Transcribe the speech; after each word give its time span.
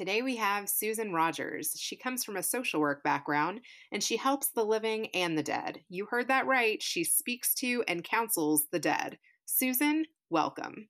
Today 0.00 0.22
we 0.22 0.36
have 0.36 0.66
Susan 0.66 1.12
Rogers. 1.12 1.76
She 1.78 1.94
comes 1.94 2.24
from 2.24 2.38
a 2.38 2.42
social 2.42 2.80
work 2.80 3.04
background 3.04 3.60
and 3.92 4.02
she 4.02 4.16
helps 4.16 4.48
the 4.48 4.64
living 4.64 5.08
and 5.08 5.36
the 5.36 5.42
dead. 5.42 5.80
You 5.90 6.06
heard 6.06 6.28
that 6.28 6.46
right. 6.46 6.82
She 6.82 7.04
speaks 7.04 7.52
to 7.56 7.84
and 7.86 8.02
counsels 8.02 8.64
the 8.72 8.78
dead. 8.78 9.18
Susan, 9.44 10.06
welcome. 10.30 10.88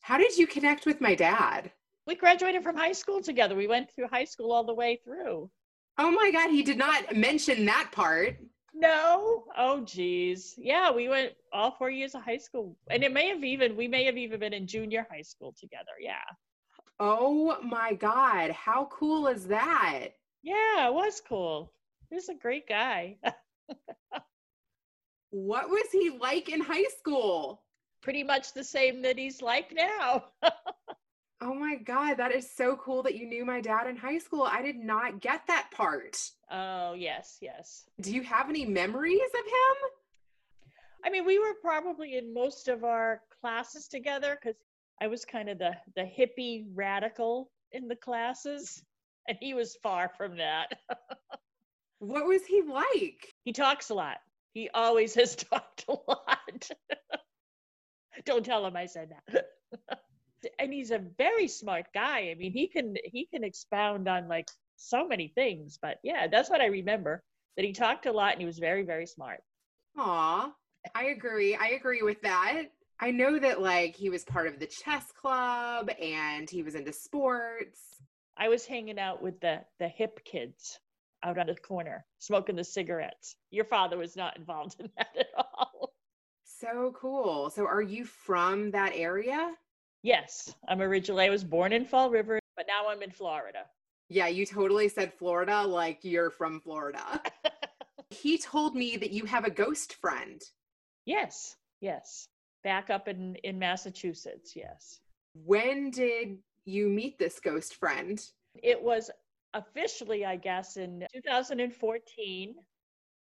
How 0.00 0.16
did 0.16 0.38
you 0.38 0.46
connect 0.46 0.86
with 0.86 0.98
my 0.98 1.14
dad? 1.14 1.70
We 2.06 2.14
graduated 2.14 2.62
from 2.62 2.74
high 2.74 2.92
school 2.92 3.20
together. 3.20 3.54
We 3.54 3.66
went 3.66 3.90
through 3.94 4.08
high 4.08 4.24
school 4.24 4.50
all 4.50 4.64
the 4.64 4.72
way 4.72 4.98
through. 5.04 5.50
Oh 5.98 6.10
my 6.10 6.30
God, 6.30 6.48
he 6.48 6.62
did 6.62 6.78
not 6.78 7.14
mention 7.14 7.66
that 7.66 7.90
part. 7.92 8.38
No. 8.72 9.44
Oh, 9.58 9.82
geez. 9.82 10.54
Yeah, 10.56 10.90
we 10.90 11.10
went 11.10 11.34
all 11.52 11.72
four 11.72 11.90
years 11.90 12.14
of 12.14 12.22
high 12.22 12.38
school. 12.38 12.78
And 12.88 13.04
it 13.04 13.12
may 13.12 13.28
have 13.28 13.44
even, 13.44 13.76
we 13.76 13.88
may 13.88 14.04
have 14.04 14.16
even 14.16 14.40
been 14.40 14.54
in 14.54 14.66
junior 14.66 15.06
high 15.12 15.20
school 15.20 15.54
together. 15.60 15.92
Yeah. 16.00 16.14
Oh 17.00 17.60
my 17.62 17.94
God, 17.94 18.50
how 18.50 18.88
cool 18.90 19.28
is 19.28 19.46
that? 19.48 20.08
Yeah, 20.42 20.88
it 20.88 20.94
was 20.94 21.22
cool. 21.26 21.72
He 22.08 22.16
was 22.16 22.28
a 22.28 22.34
great 22.34 22.68
guy. 22.68 23.16
What 25.30 25.68
was 25.68 25.86
he 25.92 26.10
like 26.10 26.48
in 26.48 26.60
high 26.60 26.88
school? 26.98 27.62
Pretty 28.00 28.22
much 28.22 28.54
the 28.54 28.64
same 28.64 29.02
that 29.02 29.18
he's 29.18 29.42
like 29.42 29.74
now. 29.74 30.24
Oh 31.40 31.54
my 31.54 31.76
God, 31.76 32.14
that 32.14 32.34
is 32.34 32.50
so 32.50 32.74
cool 32.74 33.04
that 33.04 33.14
you 33.14 33.24
knew 33.24 33.44
my 33.44 33.60
dad 33.60 33.86
in 33.86 33.94
high 33.96 34.18
school. 34.18 34.42
I 34.42 34.60
did 34.60 34.74
not 34.74 35.20
get 35.20 35.46
that 35.46 35.70
part. 35.70 36.20
oh, 36.50 36.94
yes, 36.94 37.38
yes. 37.40 37.84
Do 38.00 38.12
you 38.12 38.22
have 38.22 38.48
any 38.48 38.64
memories 38.64 39.20
of 39.20 39.46
him? 39.46 40.70
I 41.04 41.10
mean, 41.10 41.24
we 41.24 41.38
were 41.38 41.54
probably 41.62 42.18
in 42.18 42.34
most 42.34 42.66
of 42.66 42.82
our 42.82 43.22
classes 43.40 43.86
together 43.86 44.36
because 44.42 44.58
I 45.00 45.06
was 45.06 45.24
kind 45.24 45.48
of 45.48 45.58
the, 45.58 45.72
the 45.96 46.02
hippie 46.02 46.66
radical 46.74 47.50
in 47.72 47.88
the 47.88 47.96
classes, 47.96 48.82
and 49.28 49.36
he 49.40 49.54
was 49.54 49.76
far 49.82 50.10
from 50.16 50.36
that. 50.38 50.78
What 52.00 52.26
was 52.26 52.46
he 52.46 52.62
like? 52.62 53.26
he 53.44 53.52
talks 53.52 53.90
a 53.90 53.94
lot. 53.94 54.18
He 54.54 54.70
always 54.72 55.14
has 55.16 55.34
talked 55.50 55.84
a 55.88 55.96
lot. 56.06 56.70
Don't 58.24 58.44
tell 58.44 58.64
him 58.66 58.76
I 58.76 58.86
said 58.86 59.10
that. 59.26 59.46
and 60.58 60.72
he's 60.72 60.90
a 60.90 61.02
very 61.18 61.48
smart 61.48 61.86
guy. 61.92 62.30
I 62.30 62.34
mean, 62.38 62.52
he 62.52 62.68
can 62.68 62.94
he 63.04 63.26
can 63.26 63.42
expound 63.44 64.08
on 64.08 64.28
like 64.28 64.48
so 64.76 65.06
many 65.06 65.28
things. 65.34 65.78
But 65.80 65.98
yeah, 66.04 66.28
that's 66.28 66.50
what 66.50 66.60
I 66.60 66.66
remember. 66.66 67.22
That 67.56 67.64
he 67.64 67.72
talked 67.72 68.06
a 68.06 68.12
lot 68.12 68.32
and 68.32 68.40
he 68.40 68.46
was 68.46 68.58
very 68.60 68.84
very 68.84 69.06
smart. 69.06 69.40
Aw, 69.96 70.52
I 70.94 71.04
agree. 71.06 71.56
I 71.56 71.70
agree 71.70 72.02
with 72.02 72.20
that. 72.22 72.66
I 73.00 73.10
know 73.12 73.38
that 73.38 73.60
like 73.60 73.94
he 73.96 74.10
was 74.10 74.24
part 74.24 74.48
of 74.48 74.58
the 74.58 74.66
chess 74.66 75.12
club 75.12 75.90
and 76.02 76.50
he 76.50 76.62
was 76.62 76.74
into 76.74 76.92
sports. 76.92 77.78
I 78.36 78.48
was 78.48 78.66
hanging 78.66 78.98
out 78.98 79.22
with 79.22 79.40
the 79.40 79.60
the 79.78 79.88
hip 79.88 80.24
kids 80.24 80.78
out 81.22 81.38
on 81.38 81.46
the 81.46 81.54
corner 81.54 82.04
smoking 82.18 82.56
the 82.56 82.64
cigarettes. 82.64 83.36
Your 83.50 83.64
father 83.64 83.96
was 83.96 84.16
not 84.16 84.36
involved 84.36 84.80
in 84.80 84.90
that 84.96 85.08
at 85.18 85.26
all. 85.36 85.92
So 86.44 86.92
cool. 87.00 87.50
So 87.50 87.66
are 87.66 87.82
you 87.82 88.04
from 88.04 88.72
that 88.72 88.92
area? 88.94 89.52
Yes, 90.02 90.54
I'm 90.68 90.80
originally 90.80 91.26
I 91.26 91.30
was 91.30 91.44
born 91.44 91.72
in 91.72 91.84
Fall 91.84 92.10
River, 92.10 92.40
but 92.56 92.66
now 92.66 92.88
I'm 92.88 93.02
in 93.02 93.10
Florida. 93.10 93.64
Yeah, 94.08 94.26
you 94.28 94.46
totally 94.46 94.88
said 94.88 95.12
Florida 95.14 95.62
like 95.62 95.98
you're 96.02 96.30
from 96.30 96.60
Florida. 96.60 97.20
he 98.10 98.38
told 98.38 98.74
me 98.74 98.96
that 98.96 99.10
you 99.12 99.24
have 99.26 99.44
a 99.44 99.50
ghost 99.50 99.94
friend. 99.94 100.40
yes, 101.04 101.56
yes. 101.80 102.28
Back 102.64 102.90
up 102.90 103.08
in 103.08 103.36
in 103.44 103.58
Massachusetts, 103.58 104.54
yes. 104.54 105.00
When 105.44 105.90
did 105.90 106.38
you 106.64 106.88
meet 106.88 107.18
this 107.18 107.40
ghost 107.40 107.76
friend? 107.76 108.20
It 108.62 108.82
was 108.82 109.10
officially, 109.54 110.24
I 110.24 110.36
guess, 110.36 110.76
in 110.76 111.06
2014. 111.12 112.54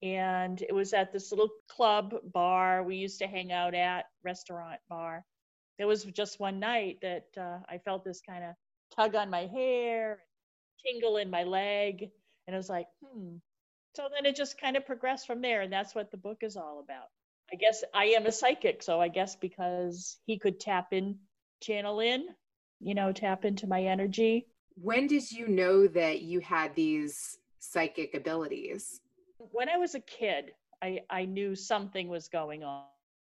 And 0.02 0.62
it 0.62 0.76
was 0.76 0.94
at 0.94 1.14
this 1.14 1.32
little 1.32 1.50
club 1.70 2.14
bar 2.34 2.84
we 2.84 2.98
used 2.98 3.20
to 3.20 3.28
hang 3.28 3.54
out 3.54 3.74
at, 3.74 4.06
restaurant 4.24 4.80
bar. 4.90 5.26
There 5.78 5.88
was 5.88 6.04
just 6.04 6.40
one 6.40 6.60
night 6.60 6.98
that 7.02 7.28
uh, 7.38 7.60
I 7.70 7.78
felt 7.78 8.04
this 8.04 8.22
kind 8.22 8.44
of 8.44 8.54
tug 8.96 9.16
on 9.16 9.30
my 9.30 9.48
hair, 9.48 10.20
tingle 10.86 11.18
in 11.18 11.30
my 11.30 11.44
leg. 11.44 12.10
And 12.46 12.56
I 12.56 12.58
was 12.58 12.70
like, 12.70 12.88
hmm. 13.02 13.38
So 13.96 14.10
then 14.14 14.26
it 14.26 14.36
just 14.36 14.60
kind 14.60 14.76
of 14.76 14.86
progressed 14.86 15.26
from 15.26 15.42
there. 15.42 15.62
And 15.62 15.72
that's 15.72 15.96
what 15.96 16.12
the 16.12 16.18
book 16.18 16.40
is 16.42 16.58
all 16.58 16.84
about. 16.84 17.08
I 17.54 17.56
guess 17.56 17.84
I 17.94 18.06
am 18.06 18.26
a 18.26 18.32
psychic. 18.32 18.82
So 18.82 19.00
I 19.00 19.08
guess 19.08 19.36
because 19.36 20.18
he 20.26 20.40
could 20.40 20.60
tap 20.60 20.92
in, 20.92 21.20
channel 21.62 22.00
in, 22.00 22.26
you 22.82 22.96
know, 22.96 23.12
tap 23.12 23.46
into 23.46 23.68
my 23.68 23.84
energy. 23.84 24.48
When 24.76 25.06
did 25.06 25.32
you 25.32 25.48
know 25.48 25.88
that 25.88 26.24
you 26.24 26.40
had 26.40 26.76
these 26.76 27.38
psychic 27.60 28.16
abilities? 28.16 29.00
when 29.52 29.70
I 29.70 29.78
was 29.78 29.96
a 29.96 30.00
kid, 30.00 30.52
I, 30.82 31.02
I 31.10 31.26
knew 31.26 31.56
something 31.56 32.08
was 32.08 32.28
going 32.28 32.64
on. 32.64 32.84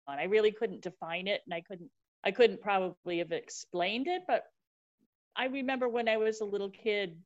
I 0.07 0.25
really 0.25 0.51
couldn't 0.51 0.81
define 0.81 1.27
it 1.27 1.41
and 1.45 1.53
I 1.53 1.61
couldn't 1.61 1.89
I 2.23 2.31
couldn't 2.31 2.61
probably 2.61 3.19
have 3.19 3.31
explained 3.31 4.07
it, 4.07 4.23
but 4.27 4.45
I 5.35 5.45
remember 5.45 5.87
when 5.87 6.07
I 6.07 6.17
was 6.17 6.41
a 6.41 6.45
little 6.45 6.71
kid 6.71 7.17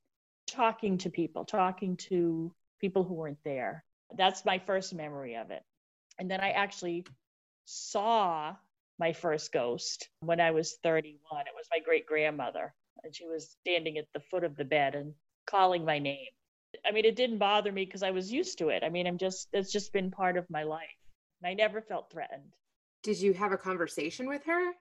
talking 0.45 0.97
to 0.99 1.09
people, 1.09 1.45
talking 1.45 1.95
to 2.09 2.53
people 2.81 3.03
who 3.03 3.13
weren't 3.13 3.37
there. 3.45 3.85
That's 4.17 4.43
my 4.43 4.59
first 4.59 4.93
memory 4.93 5.35
of 5.35 5.51
it. 5.51 5.63
And 6.19 6.29
then 6.29 6.41
I 6.41 6.51
actually 6.51 7.05
saw 7.65 8.55
my 8.99 9.13
first 9.13 9.53
ghost 9.53 10.09
when 10.19 10.41
I 10.41 10.51
was 10.51 10.77
31. 10.83 11.41
It 11.47 11.53
was 11.55 11.67
my 11.71 11.79
great 11.79 12.05
grandmother, 12.05 12.73
and 13.03 13.15
she 13.15 13.25
was 13.25 13.55
standing 13.61 13.97
at 13.97 14.05
the 14.13 14.19
foot 14.19 14.43
of 14.43 14.57
the 14.57 14.65
bed 14.65 14.95
and 14.95 15.13
calling 15.47 15.85
my 15.85 15.97
name. 15.97 16.27
I 16.85 16.91
mean, 16.91 17.05
it 17.05 17.15
didn't 17.15 17.37
bother 17.39 17.71
me 17.71 17.85
because 17.85 18.03
I 18.03 18.11
was 18.11 18.31
used 18.31 18.59
to 18.59 18.69
it. 18.69 18.83
I 18.83 18.89
mean, 18.89 19.07
I'm 19.07 19.17
just, 19.17 19.47
it's 19.53 19.71
just 19.71 19.93
been 19.93 20.11
part 20.11 20.37
of 20.37 20.49
my 20.49 20.63
life. 20.63 20.87
And 21.41 21.49
I 21.49 21.53
never 21.53 21.81
felt 21.81 22.11
threatened. 22.11 22.53
Did 23.01 23.19
you 23.19 23.33
have 23.33 23.53
a 23.53 23.57
conversation 23.57 24.27
with 24.27 24.43
her? 24.43 24.73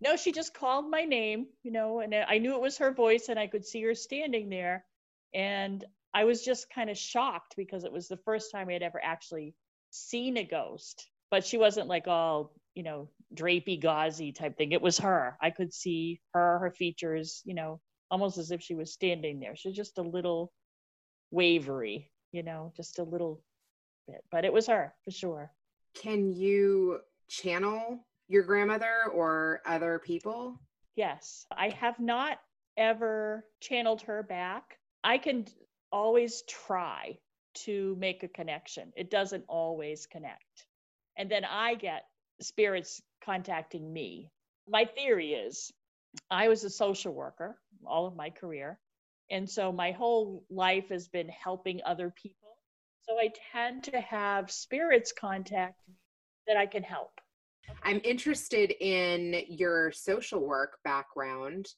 No, 0.00 0.16
she 0.16 0.32
just 0.32 0.54
called 0.54 0.90
my 0.90 1.04
name, 1.04 1.46
you 1.62 1.72
know, 1.72 2.00
and 2.00 2.14
I 2.14 2.38
knew 2.38 2.54
it 2.54 2.60
was 2.60 2.78
her 2.78 2.92
voice 2.92 3.28
and 3.28 3.38
I 3.38 3.48
could 3.48 3.66
see 3.66 3.82
her 3.82 3.94
standing 3.94 4.48
there. 4.48 4.84
And 5.34 5.84
I 6.14 6.24
was 6.24 6.44
just 6.44 6.70
kind 6.70 6.88
of 6.88 6.96
shocked 6.96 7.54
because 7.56 7.84
it 7.84 7.92
was 7.92 8.08
the 8.08 8.16
first 8.16 8.50
time 8.50 8.68
I 8.68 8.74
had 8.74 8.82
ever 8.82 9.00
actually 9.02 9.54
seen 9.90 10.36
a 10.36 10.44
ghost. 10.44 11.06
But 11.30 11.44
she 11.44 11.58
wasn't 11.58 11.88
like 11.88 12.08
all, 12.08 12.52
you 12.74 12.82
know, 12.82 13.08
drapey, 13.34 13.80
gauzy 13.80 14.32
type 14.32 14.56
thing. 14.56 14.72
It 14.72 14.80
was 14.80 14.98
her. 14.98 15.36
I 15.42 15.50
could 15.50 15.74
see 15.74 16.20
her, 16.32 16.58
her 16.58 16.70
features, 16.70 17.42
you 17.44 17.54
know, 17.54 17.80
almost 18.10 18.38
as 18.38 18.50
if 18.50 18.62
she 18.62 18.74
was 18.74 18.92
standing 18.92 19.40
there. 19.40 19.54
She's 19.54 19.76
just 19.76 19.98
a 19.98 20.02
little 20.02 20.52
wavery, 21.30 22.10
you 22.32 22.42
know, 22.42 22.72
just 22.76 22.98
a 22.98 23.02
little 23.02 23.42
bit. 24.06 24.24
But 24.30 24.44
it 24.44 24.52
was 24.52 24.66
her 24.68 24.94
for 25.04 25.10
sure. 25.10 25.52
Can 25.94 26.32
you 26.32 27.00
channel 27.28 28.06
your 28.28 28.42
grandmother 28.42 29.10
or 29.12 29.60
other 29.66 29.98
people? 29.98 30.58
Yes, 30.96 31.46
I 31.56 31.68
have 31.70 32.00
not 32.00 32.38
ever 32.76 33.44
channeled 33.60 34.02
her 34.02 34.22
back. 34.22 34.78
I 35.04 35.18
can 35.18 35.46
always 35.92 36.42
try 36.48 37.18
to 37.64 37.96
make 37.98 38.22
a 38.22 38.28
connection. 38.28 38.92
It 38.96 39.10
doesn't 39.10 39.44
always 39.48 40.06
connect. 40.06 40.66
And 41.16 41.30
then 41.30 41.44
I 41.44 41.74
get 41.74 42.04
spirits 42.40 43.02
contacting 43.24 43.92
me. 43.92 44.30
My 44.68 44.84
theory 44.84 45.32
is 45.32 45.72
I 46.30 46.48
was 46.48 46.64
a 46.64 46.70
social 46.70 47.12
worker 47.12 47.58
all 47.86 48.06
of 48.06 48.16
my 48.16 48.30
career. 48.30 48.78
And 49.30 49.48
so 49.48 49.72
my 49.72 49.92
whole 49.92 50.44
life 50.50 50.88
has 50.90 51.08
been 51.08 51.28
helping 51.28 51.80
other 51.84 52.12
people. 52.16 52.56
So 53.02 53.18
I 53.18 53.30
tend 53.52 53.84
to 53.84 54.00
have 54.00 54.50
spirits 54.50 55.12
contact 55.12 55.80
me 55.88 55.94
that 56.46 56.56
I 56.56 56.66
can 56.66 56.82
help. 56.82 57.12
I'm 57.82 58.00
interested 58.04 58.72
in 58.80 59.44
your 59.48 59.92
social 59.92 60.40
work 60.40 60.78
background. 60.84 61.68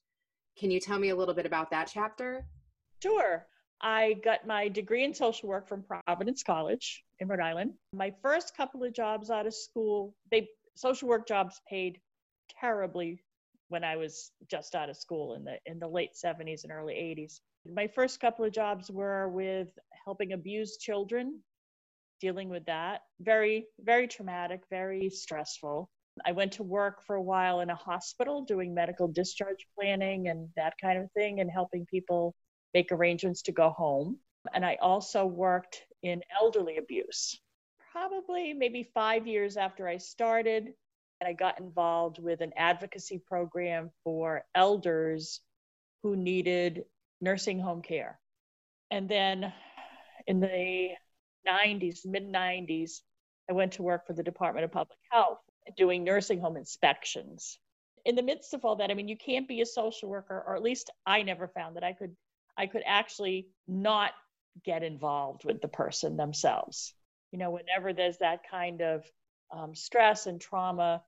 Can 0.59 0.71
you 0.71 0.81
tell 0.81 0.99
me 0.99 1.11
a 1.11 1.17
little 1.17 1.35
bit 1.35 1.47
about 1.47 1.71
that 1.71 1.91
chapter? 1.93 2.47
Sure. 3.03 3.47
I 3.81 4.15
got 4.25 4.47
my 4.47 4.69
degree 4.69 5.05
in 5.05 5.15
social 5.15 5.49
work 5.49 5.67
from 5.67 5.85
Providence 6.06 6.43
College 6.43 7.03
in 7.19 7.29
Rhode 7.29 7.41
Island. 7.41 7.73
My 7.93 8.12
first 8.23 8.56
couple 8.56 8.85
of 8.85 8.93
jobs 8.93 9.31
out 9.31 9.47
of 9.47 9.55
school, 9.55 10.15
they 10.31 10.49
social 10.75 11.09
work 11.09 11.27
jobs 11.27 11.61
paid 11.69 11.99
terribly 12.61 13.23
when 13.69 13.85
I 13.85 13.97
was 13.97 14.32
just 14.50 14.75
out 14.75 14.91
of 14.91 14.97
school 14.97 15.35
in 15.35 15.44
the 15.44 15.59
in 15.65 15.79
the 15.79 15.88
late 15.88 16.11
70s 16.15 16.65
and 16.65 16.73
early 16.73 16.94
80s. 16.94 17.41
My 17.67 17.87
first 17.87 18.21
couple 18.21 18.44
of 18.44 18.53
jobs 18.53 18.91
were 18.91 19.29
with 19.29 19.69
helping 20.05 20.33
abused 20.33 20.81
children, 20.81 21.41
dealing 22.21 22.49
with 22.50 22.67
that. 22.67 23.03
Very 23.21 23.67
very 23.79 24.09
traumatic, 24.09 24.62
very 24.69 25.09
stressful. 25.09 25.88
I 26.26 26.33
went 26.33 26.53
to 26.53 26.62
work 26.62 27.03
for 27.06 27.17
a 27.17 27.23
while 27.23 27.61
in 27.61 27.71
a 27.71 27.75
hospital 27.75 28.44
doing 28.44 28.75
medical 28.75 29.09
discharge 29.09 29.67
planning 29.79 30.29
and 30.29 30.49
that 30.56 30.75
kind 30.83 30.99
of 30.99 31.11
thing 31.12 31.41
and 31.41 31.50
helping 31.50 31.87
people 31.87 32.35
make 32.75 32.93
arrangements 32.93 33.43
to 33.43 33.52
go 33.52 33.70
home. 33.70 34.19
And 34.55 34.64
I 34.64 34.78
also 34.81 35.26
worked 35.26 35.82
in 36.02 36.22
elderly 36.40 36.78
abuse. 36.78 37.38
Probably 37.93 38.52
maybe 38.55 38.90
five 38.94 39.26
years 39.26 39.56
after 39.56 39.88
I 39.88 39.99
started, 39.99 40.72
and 41.20 41.28
I 41.28 41.32
got 41.32 41.61
involved 41.61 42.19
with 42.19 42.40
an 42.40 42.52
advocacy 42.56 43.19
program 43.26 43.90
for 44.05 44.44
elders 44.55 45.40
who 46.02 46.17
needed 46.17 46.84
nursing 47.20 47.58
home 47.58 47.82
care. 47.82 48.19
And 48.90 49.08
then 49.08 49.52
in 50.26 50.40
the 50.40 50.90
90s, 51.46 52.06
mid 52.06 52.32
90s, 52.32 53.00
I 53.49 53.52
went 53.52 53.73
to 53.73 53.82
work 53.82 54.06
for 54.06 54.12
the 54.12 54.23
Department 54.23 54.64
of 54.64 54.73
Public 54.73 54.99
Health 55.11 55.38
doing 55.76 56.05
nursing 56.05 56.40
home 56.40 56.56
inspections. 56.56 57.58
In 58.05 58.14
the 58.14 58.23
midst 58.23 58.55
of 58.55 58.64
all 58.64 58.76
that, 58.76 58.90
I 58.90 58.94
mean, 58.94 59.08
you 59.08 59.16
can't 59.16 59.46
be 59.46 59.61
a 59.61 59.66
social 59.66 60.08
worker, 60.08 60.43
or 60.46 60.56
at 60.56 60.62
least 60.62 60.90
I 61.06 61.23
never 61.23 61.49
found 61.49 61.76
that 61.76 61.84
I 61.84 61.93
could 61.93 62.16
I 62.56 62.67
could 62.67 62.82
actually 62.87 63.49
not 63.67 64.12
get 64.64 64.82
involved 64.82 65.44
with 65.44 65.61
the 65.61 65.69
person 65.69 66.17
themselves. 66.17 66.94
You 67.32 67.38
know, 67.38 67.50
whenever 67.50 67.93
there's 67.93 68.19
that 68.19 68.49
kind 68.50 68.81
of 68.82 69.05
um, 69.52 69.75
stress 69.75 70.26
and 70.26 70.41
trauma, 70.41 71.02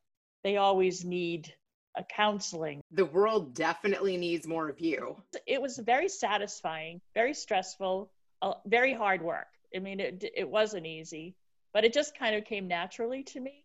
they 0.44 0.56
always 0.56 1.05
need 1.05 1.53
a 1.97 2.05
counseling. 2.05 2.81
The 2.93 3.05
world 3.05 3.55
definitely 3.55 4.17
needs 4.17 4.47
more 4.47 4.69
of 4.69 4.81
you. 4.81 5.17
It 5.47 5.61
was 5.61 5.79
very 5.79 6.09
satisfying, 6.09 7.00
very 7.15 7.35
stressful, 7.35 8.11
uh, 8.41 8.55
very 8.67 8.94
hard 8.94 9.23
work. 9.23 9.49
I 9.75 9.79
mean, 9.79 10.00
it, 10.00 10.25
it 10.37 10.49
wasn't 10.49 10.87
easy, 10.87 11.35
but 11.73 11.85
it 11.85 11.93
just 11.93 12.17
kind 12.17 12.37
of 12.37 12.44
came 12.44 12.69
naturally 12.69 13.23
to 13.25 13.41
me. 13.41 13.65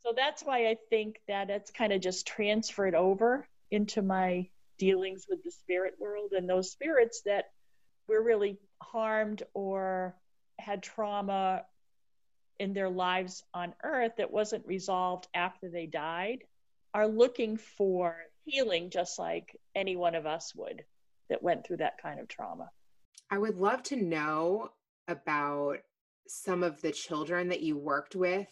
So 0.00 0.12
that's 0.16 0.42
why 0.42 0.68
I 0.68 0.76
think 0.90 1.20
that 1.28 1.50
it's 1.50 1.70
kind 1.70 1.92
of 1.92 2.00
just 2.00 2.26
transferred 2.26 2.94
over 2.94 3.46
into 3.70 4.00
my 4.00 4.48
dealings 4.78 5.26
with 5.28 5.42
the 5.42 5.50
spirit 5.50 5.94
world 5.98 6.32
and 6.32 6.48
those 6.48 6.70
spirits 6.70 7.22
that 7.24 7.46
were 8.08 8.22
really 8.22 8.58
harmed 8.82 9.42
or 9.54 10.16
had 10.58 10.82
trauma 10.82 11.64
in 12.58 12.72
their 12.72 12.88
lives 12.88 13.42
on 13.54 13.74
earth 13.84 14.12
that 14.18 14.32
wasn't 14.32 14.66
resolved 14.66 15.28
after 15.34 15.68
they 15.68 15.86
died 15.86 16.42
are 16.94 17.06
looking 17.06 17.56
for 17.56 18.16
healing 18.44 18.90
just 18.90 19.18
like 19.18 19.56
any 19.74 19.94
one 19.94 20.14
of 20.14 20.26
us 20.26 20.54
would 20.54 20.84
that 21.28 21.42
went 21.42 21.66
through 21.66 21.76
that 21.76 22.00
kind 22.00 22.18
of 22.18 22.28
trauma. 22.28 22.70
I 23.30 23.38
would 23.38 23.56
love 23.56 23.82
to 23.84 23.96
know 23.96 24.70
about 25.06 25.78
some 26.26 26.62
of 26.62 26.80
the 26.80 26.92
children 26.92 27.48
that 27.48 27.62
you 27.62 27.76
worked 27.76 28.16
with 28.16 28.48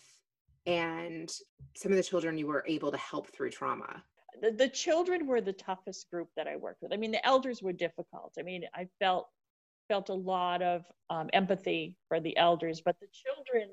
and 0.67 1.31
some 1.75 1.93
of 1.93 1.97
the 1.97 2.03
children 2.03 2.39
you 2.39 2.47
were 2.47 2.65
able 2.67 2.91
to 2.91 2.99
help 2.99 3.29
through 3.29 3.51
trauma. 3.51 4.03
The, 4.43 4.51
the 4.51 4.69
children 4.69 5.27
were 5.27 5.41
the 5.41 5.53
toughest 5.53 6.11
group 6.11 6.29
that 6.37 6.47
I 6.47 6.57
worked 6.57 6.83
with. 6.83 6.93
I 6.93 6.97
mean, 6.97 7.13
the 7.13 7.25
elders 7.27 7.63
were 7.63 7.73
difficult. 7.73 8.35
I 8.39 8.43
mean, 8.43 8.65
I 8.75 8.89
felt 8.99 9.29
felt 9.89 10.09
a 10.09 10.15
lot 10.15 10.63
of 10.63 10.85
um, 11.11 11.31
empathy 11.33 11.97
for 12.09 12.19
the 12.19 12.37
elders, 12.37 12.83
but 12.85 12.97
the 13.01 13.07
children 13.13 13.69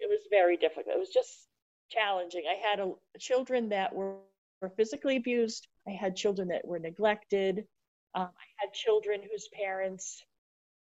it 0.00 0.08
was 0.08 0.20
very 0.30 0.56
difficult. 0.56 0.94
It 0.94 0.98
was 0.98 1.10
just 1.10 1.48
challenging. 1.90 2.44
I 2.48 2.54
had 2.54 2.80
a, 2.80 2.92
children 3.18 3.68
that 3.70 3.94
were, 3.94 4.16
were 4.60 4.70
physically 4.70 5.16
abused. 5.16 5.66
I 5.86 5.92
had 5.92 6.16
children 6.16 6.48
that 6.48 6.66
were 6.66 6.78
neglected. 6.78 7.66
Um, 8.14 8.28
I 8.28 8.46
had 8.64 8.72
children 8.72 9.20
whose 9.30 9.48
parents 9.52 10.22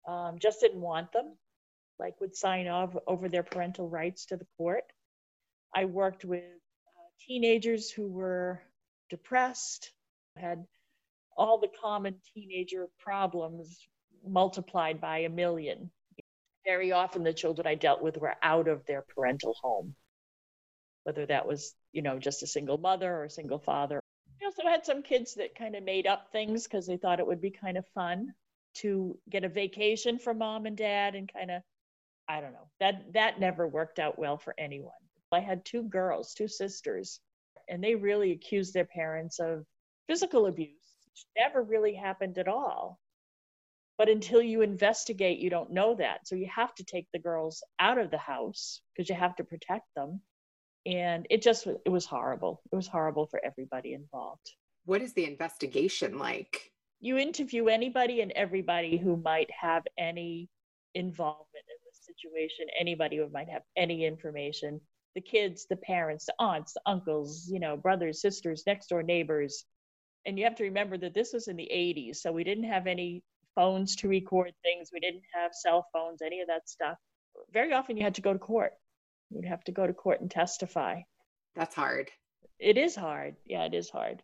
um, 0.08 0.38
just 0.40 0.62
didn't 0.62 0.82
want 0.82 1.12
them, 1.12 1.36
like 2.00 2.20
would 2.20 2.36
sign 2.36 2.68
off 2.68 2.96
over 3.08 3.30
their 3.30 3.44
parental 3.44 3.88
rights 3.88 4.26
to 4.28 4.38
the 4.38 4.48
court. 4.58 4.84
I 5.76 5.86
worked 5.86 6.26
with 6.26 6.44
uh, 6.44 7.10
teenagers 7.26 7.90
who 7.90 8.08
were 8.08 8.62
depressed, 9.10 9.92
had 10.36 10.66
all 11.38 11.60
the 11.60 11.70
common 11.82 12.16
teenager 12.34 12.88
problems 13.00 13.88
multiplied 14.26 15.00
by 15.00 15.20
a 15.20 15.30
million 15.30 15.92
very 16.70 16.92
often 16.92 17.24
the 17.24 17.34
children 17.34 17.66
I 17.66 17.74
dealt 17.74 18.02
with 18.02 18.18
were 18.18 18.36
out 18.44 18.68
of 18.68 18.86
their 18.86 19.02
parental 19.02 19.56
home, 19.60 19.96
whether 21.04 21.26
that 21.26 21.48
was, 21.48 21.74
you 21.92 22.04
know, 22.04 22.20
just 22.20 22.44
a 22.44 22.48
single 22.48 22.78
mother 22.78 23.12
or 23.12 23.24
a 23.26 23.30
single 23.30 23.58
father. 23.58 24.00
I 24.40 24.46
also 24.46 24.64
had 24.64 24.86
some 24.86 25.02
kids 25.02 25.34
that 25.36 25.56
kind 25.56 25.76
of 25.76 25.84
made 25.84 26.06
up 26.06 26.32
things 26.32 26.66
because 26.66 26.86
they 26.86 26.98
thought 26.98 27.20
it 27.20 27.26
would 27.26 27.42
be 27.42 27.50
kind 27.50 27.78
of 27.78 27.88
fun 27.96 28.34
to 28.76 29.18
get 29.30 29.44
a 29.44 29.50
vacation 29.50 30.20
from 30.20 30.38
mom 30.38 30.68
and 30.68 30.78
dad 30.78 31.16
and 31.16 31.32
kind 31.32 31.50
of, 31.50 31.64
I 32.28 32.40
don't 32.40 32.54
know, 32.54 32.70
that 32.80 33.14
that 33.14 33.40
never 33.40 33.68
worked 33.68 33.98
out 33.98 34.20
well 34.20 34.38
for 34.38 34.54
anyone. 34.58 34.92
I 35.32 35.40
had 35.40 35.66
two 35.66 35.84
girls, 35.84 36.36
two 36.36 36.48
sisters, 36.48 37.20
and 37.70 37.84
they 37.84 37.96
really 37.96 38.32
accused 38.32 38.74
their 38.74 38.86
parents 38.86 39.40
of 39.40 39.66
physical 40.08 40.48
abuse, 40.48 40.70
which 41.06 41.26
never 41.38 41.62
really 41.64 41.94
happened 41.94 42.38
at 42.38 42.48
all. 42.48 43.00
But 43.98 44.10
until 44.10 44.42
you 44.42 44.62
investigate, 44.62 45.40
you 45.40 45.50
don't 45.50 45.72
know 45.72 45.94
that. 45.96 46.26
So 46.26 46.36
you 46.36 46.48
have 46.54 46.74
to 46.76 46.84
take 46.86 47.08
the 47.12 47.20
girls 47.20 47.62
out 47.80 47.98
of 47.98 48.12
the 48.12 48.18
house 48.18 48.82
because 48.96 49.10
you 49.10 49.16
have 49.16 49.36
to 49.36 49.44
protect 49.44 49.94
them. 49.96 50.22
And 50.86 51.28
it 51.30 51.42
just 51.42 51.68
it 51.68 51.90
was 51.90 52.06
horrible. 52.06 52.62
It 52.72 52.76
was 52.78 52.88
horrible 52.88 53.28
for 53.28 53.42
everybody 53.44 53.94
involved. 53.94 54.54
What 54.86 55.02
is 55.02 55.14
the 55.14 55.26
investigation 55.26 56.18
like? 56.18 56.72
You 57.02 57.18
interview 57.18 57.68
anybody 57.68 58.22
and 58.22 58.32
everybody 58.32 58.98
who 58.98 59.18
might 59.18 59.50
have 59.52 59.84
any 59.98 60.50
involvement 60.96 61.48
in 61.54 61.80
the 61.86 61.92
situation, 61.94 62.68
anybody 62.80 63.18
who 63.18 63.30
might 63.30 63.50
have 63.50 63.64
any 63.76 64.06
information. 64.06 64.80
The 65.16 65.22
kids, 65.22 65.66
the 65.70 65.76
parents, 65.76 66.26
the 66.26 66.36
aunts, 66.40 66.74
the 66.74 66.82
uncles, 66.86 67.50
you 67.52 67.60
know, 67.60 67.76
brothers, 67.76 68.22
sisters, 68.22 68.64
next 68.68 68.88
door 68.88 69.04
neighbors. 69.04 69.66
And 70.26 70.38
you 70.38 70.46
have 70.46 70.56
to 70.56 70.64
remember 70.64 70.98
that 70.98 71.14
this 71.14 71.34
was 71.34 71.48
in 71.48 71.56
the 71.56 71.70
80s, 71.72 72.18
so 72.18 72.32
we 72.32 72.44
didn't 72.44 72.66
have 72.66 72.88
any 72.88 73.24
phones 73.56 73.96
to 73.98 74.08
record 74.08 74.52
things. 74.64 74.90
We 74.94 75.00
didn't 75.00 75.24
have 75.34 75.52
cell 75.54 75.88
phones, 75.94 76.22
any 76.22 76.42
of 76.42 76.48
that 76.48 76.70
stuff. 76.70 76.98
Very 77.52 77.74
often 77.74 77.98
you 77.98 78.04
had 78.04 78.16
to 78.16 78.22
go 78.22 78.34
to 78.34 78.40
court. 78.40 78.74
You'd 79.30 79.46
have 79.46 79.64
to 79.66 79.72
go 79.72 79.88
to 79.88 79.94
court 79.94 80.22
and 80.22 80.30
testify. 80.30 81.02
That's 81.56 81.76
hard. 81.76 82.12
It 82.60 82.78
is 82.78 82.96
hard. 82.96 83.36
Yeah, 83.46 83.66
it 83.66 83.74
is 83.74 83.90
hard. 83.90 84.22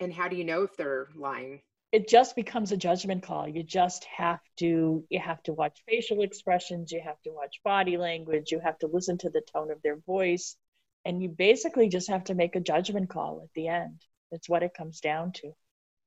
And 0.00 0.12
how 0.12 0.28
do 0.28 0.36
you 0.36 0.44
know 0.44 0.62
if 0.62 0.76
they're 0.76 1.08
lying? 1.16 1.60
It 1.90 2.08
just 2.08 2.36
becomes 2.36 2.70
a 2.70 2.76
judgment 2.76 3.22
call. 3.22 3.48
You 3.48 3.62
just 3.62 4.04
have 4.04 4.40
to 4.58 5.04
you 5.08 5.20
have 5.20 5.42
to 5.44 5.54
watch 5.54 5.82
facial 5.86 6.22
expressions, 6.22 6.92
you 6.92 7.00
have 7.00 7.20
to 7.22 7.30
watch 7.30 7.60
body 7.64 7.96
language, 7.96 8.52
you 8.52 8.60
have 8.60 8.78
to 8.80 8.86
listen 8.86 9.16
to 9.18 9.30
the 9.30 9.40
tone 9.40 9.70
of 9.70 9.80
their 9.82 9.96
voice, 9.96 10.56
and 11.04 11.22
you 11.22 11.30
basically 11.30 11.88
just 11.88 12.10
have 12.10 12.24
to 12.24 12.34
make 12.34 12.56
a 12.56 12.60
judgment 12.60 13.08
call 13.08 13.40
at 13.42 13.48
the 13.54 13.68
end. 13.68 14.02
That's 14.30 14.48
what 14.48 14.62
it 14.62 14.74
comes 14.74 15.00
down 15.00 15.32
to. 15.32 15.52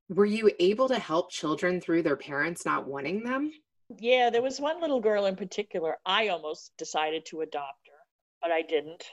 Were 0.09 0.25
you 0.25 0.51
able 0.59 0.89
to 0.89 1.00
help 1.00 1.31
children 1.31 1.81
through 1.81 2.03
their 2.03 2.17
parents 2.17 2.65
not 2.65 2.85
wanting 2.85 3.23
them? 3.23 3.51
Yeah, 3.97 4.29
there 4.29 4.41
was 4.41 4.59
one 4.59 4.81
little 4.81 5.00
girl 5.00 5.25
in 5.25 5.35
particular. 5.35 5.97
I 6.05 6.27
almost 6.27 6.71
decided 6.77 7.25
to 7.27 7.41
adopt 7.41 7.88
her, 7.88 7.97
but 8.41 8.51
I 8.51 8.61
didn't. 8.61 9.03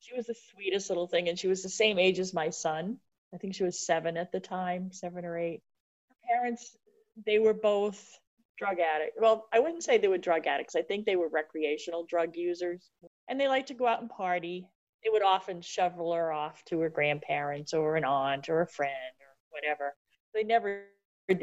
She 0.00 0.14
was 0.14 0.26
the 0.26 0.36
sweetest 0.52 0.90
little 0.90 1.08
thing, 1.08 1.28
and 1.28 1.38
she 1.38 1.48
was 1.48 1.62
the 1.62 1.68
same 1.68 1.98
age 1.98 2.18
as 2.18 2.34
my 2.34 2.50
son. 2.50 2.98
I 3.34 3.38
think 3.38 3.54
she 3.54 3.64
was 3.64 3.84
seven 3.84 4.16
at 4.16 4.32
the 4.32 4.40
time, 4.40 4.92
seven 4.92 5.24
or 5.24 5.38
eight. 5.38 5.62
Parents, 6.28 6.76
they 7.26 7.38
were 7.38 7.54
both 7.54 8.18
drug 8.58 8.78
addicts. 8.80 9.16
Well, 9.20 9.46
I 9.52 9.60
wouldn't 9.60 9.84
say 9.84 9.98
they 9.98 10.08
were 10.08 10.18
drug 10.18 10.46
addicts. 10.46 10.76
I 10.76 10.82
think 10.82 11.06
they 11.06 11.16
were 11.16 11.28
recreational 11.28 12.04
drug 12.04 12.36
users, 12.36 12.90
and 13.28 13.40
they 13.40 13.48
liked 13.48 13.68
to 13.68 13.74
go 13.74 13.86
out 13.86 14.00
and 14.00 14.10
party. 14.10 14.66
They 15.02 15.10
would 15.10 15.22
often 15.22 15.60
shovel 15.60 16.12
her 16.14 16.32
off 16.32 16.64
to 16.66 16.80
her 16.80 16.88
grandparents 16.88 17.74
or 17.74 17.96
an 17.96 18.04
aunt 18.04 18.48
or 18.48 18.62
a 18.62 18.66
friend 18.66 18.92
or 19.20 19.36
whatever 19.50 19.94
they 20.34 20.42
never 20.42 20.84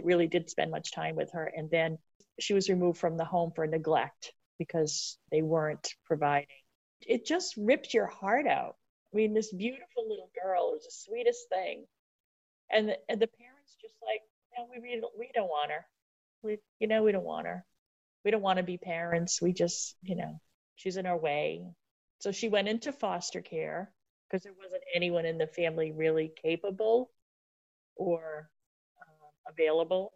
really 0.04 0.28
did 0.28 0.50
spend 0.50 0.70
much 0.70 0.92
time 0.92 1.16
with 1.16 1.32
her. 1.32 1.46
And 1.46 1.72
then 1.72 1.98
she 2.40 2.54
was 2.54 2.70
removed 2.70 3.00
from 3.00 3.18
the 3.18 3.26
home 3.26 3.52
for 3.56 3.66
neglect 3.66 4.34
because 4.60 5.18
they 5.32 5.42
weren't 5.42 5.96
providing. 6.06 6.48
It 7.02 7.26
just 7.26 7.56
ripped 7.58 7.94
your 7.94 8.06
heart 8.06 8.46
out. 8.46 8.76
I 9.14 9.18
mean, 9.18 9.34
this 9.34 9.52
beautiful 9.52 10.08
little 10.08 10.30
girl 10.42 10.74
was 10.74 10.84
the 10.84 10.92
sweetest 10.92 11.50
thing. 11.50 11.86
And 12.72 12.90
the, 12.90 12.98
and 13.10 13.20
the 13.20 13.28
parents 13.28 13.76
just 13.82 13.96
like, 14.04 14.22
no, 14.62 14.68
we, 14.82 15.02
we, 15.18 15.32
don't, 15.34 15.48
want 15.48 15.72
her. 15.72 15.86
We, 16.44 16.58
you 16.80 16.88
know, 16.88 17.04
we 17.04 17.12
don't 17.12 17.24
want 17.24 17.48
her. 17.48 17.66
We 18.24 18.32
don't 18.32 18.42
want 18.42 18.58
to 18.58 18.64
be 18.64 18.78
parents. 18.78 19.42
We 19.42 19.54
just, 19.54 19.96
you 20.02 20.16
know, 20.16 20.40
she's 20.76 20.98
in 20.98 21.06
our 21.06 21.18
way. 21.18 21.66
So 22.20 22.32
she 22.32 22.50
went 22.50 22.68
into 22.68 22.92
foster 22.92 23.42
care 23.42 23.92
because 24.30 24.44
there 24.44 24.54
wasn't 24.54 24.84
anyone 24.94 25.26
in 25.26 25.38
the 25.38 25.48
family 25.48 25.92
really 25.92 26.32
capable 26.42 27.10
or 27.96 28.50
available 29.48 30.14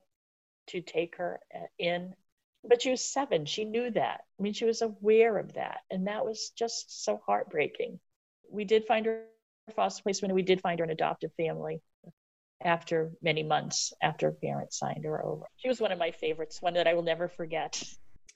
to 0.67 0.81
take 0.81 1.17
her 1.17 1.39
uh, 1.53 1.65
in. 1.79 2.13
But 2.67 2.81
she 2.81 2.91
was 2.91 3.03
seven. 3.03 3.45
She 3.45 3.65
knew 3.65 3.91
that. 3.91 4.21
I 4.39 4.43
mean, 4.43 4.53
she 4.53 4.65
was 4.65 4.81
aware 4.81 5.37
of 5.37 5.53
that. 5.53 5.79
And 5.91 6.07
that 6.07 6.25
was 6.25 6.51
just 6.57 7.03
so 7.03 7.21
heartbreaking. 7.25 7.99
We 8.49 8.65
did 8.65 8.85
find 8.85 9.05
her 9.05 9.25
foster 9.75 10.03
placement, 10.03 10.31
and 10.31 10.35
we 10.35 10.43
did 10.43 10.61
find 10.61 10.79
her 10.79 10.85
an 10.85 10.91
adoptive 10.91 11.31
family 11.37 11.81
after 12.69 13.11
many 13.21 13.43
months 13.43 13.93
after 14.01 14.31
parents 14.31 14.79
signed 14.79 15.05
her 15.05 15.23
over. 15.23 15.45
She 15.57 15.67
was 15.69 15.79
one 15.79 15.91
of 15.91 15.99
my 15.99 16.11
favorites, 16.11 16.61
one 16.61 16.73
that 16.73 16.87
I 16.87 16.93
will 16.95 17.03
never 17.03 17.27
forget. 17.29 17.81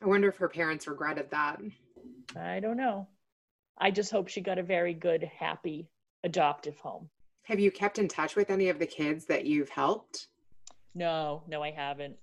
I 0.01 0.05
wonder 0.05 0.29
if 0.29 0.37
her 0.37 0.47
parents 0.47 0.87
regretted 0.87 1.31
that. 1.31 1.59
I 2.37 2.59
don't 2.61 2.77
know. 2.77 3.07
I 3.77 3.91
just 3.91 4.11
hope 4.11 4.27
she 4.29 4.39
got 4.41 4.59
a 4.59 4.63
very 4.63 4.93
good, 4.93 5.23
happy 5.37 5.89
adoptive 6.23 6.77
home. 6.77 7.09
Have 7.43 7.59
you 7.59 7.71
kept 7.71 7.97
in 7.97 8.07
touch 8.07 8.35
with 8.35 8.49
any 8.51 8.69
of 8.69 8.77
the 8.77 8.85
kids 8.85 9.25
that 9.25 9.45
you've 9.45 9.69
helped? 9.69 10.27
No, 10.93 11.43
no, 11.47 11.63
I 11.63 11.71
haven't. 11.71 12.15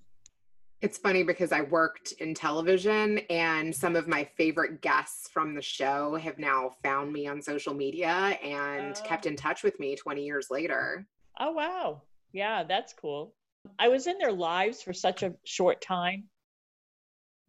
It's 0.82 0.98
funny 0.98 1.22
because 1.22 1.50
I 1.52 1.62
worked 1.62 2.12
in 2.20 2.34
television 2.34 3.18
and 3.30 3.75
some 3.75 3.96
of 3.96 4.06
my 4.06 4.25
favorite 4.36 4.82
guests 4.82 5.28
from 5.28 5.54
the 5.54 5.62
show 5.62 6.16
have 6.16 6.38
now 6.38 6.70
found 6.82 7.12
me 7.12 7.26
on 7.26 7.40
social 7.42 7.75
media 7.75 8.38
and 8.44 8.94
Oh. 8.96 9.02
kept 9.02 9.26
in 9.26 9.34
touch 9.36 9.62
with 9.64 9.80
me 9.80 9.96
20 9.96 10.22
years 10.25 10.48
later. 10.50 11.06
Oh, 11.38 11.52
wow. 11.52 12.02
Yeah, 12.32 12.64
that's 12.64 12.92
cool. 12.94 13.34
I 13.78 13.88
was 13.88 14.06
in 14.06 14.18
their 14.18 14.32
lives 14.32 14.82
for 14.82 14.92
such 14.92 15.22
a 15.22 15.34
short 15.44 15.80
time 15.80 16.24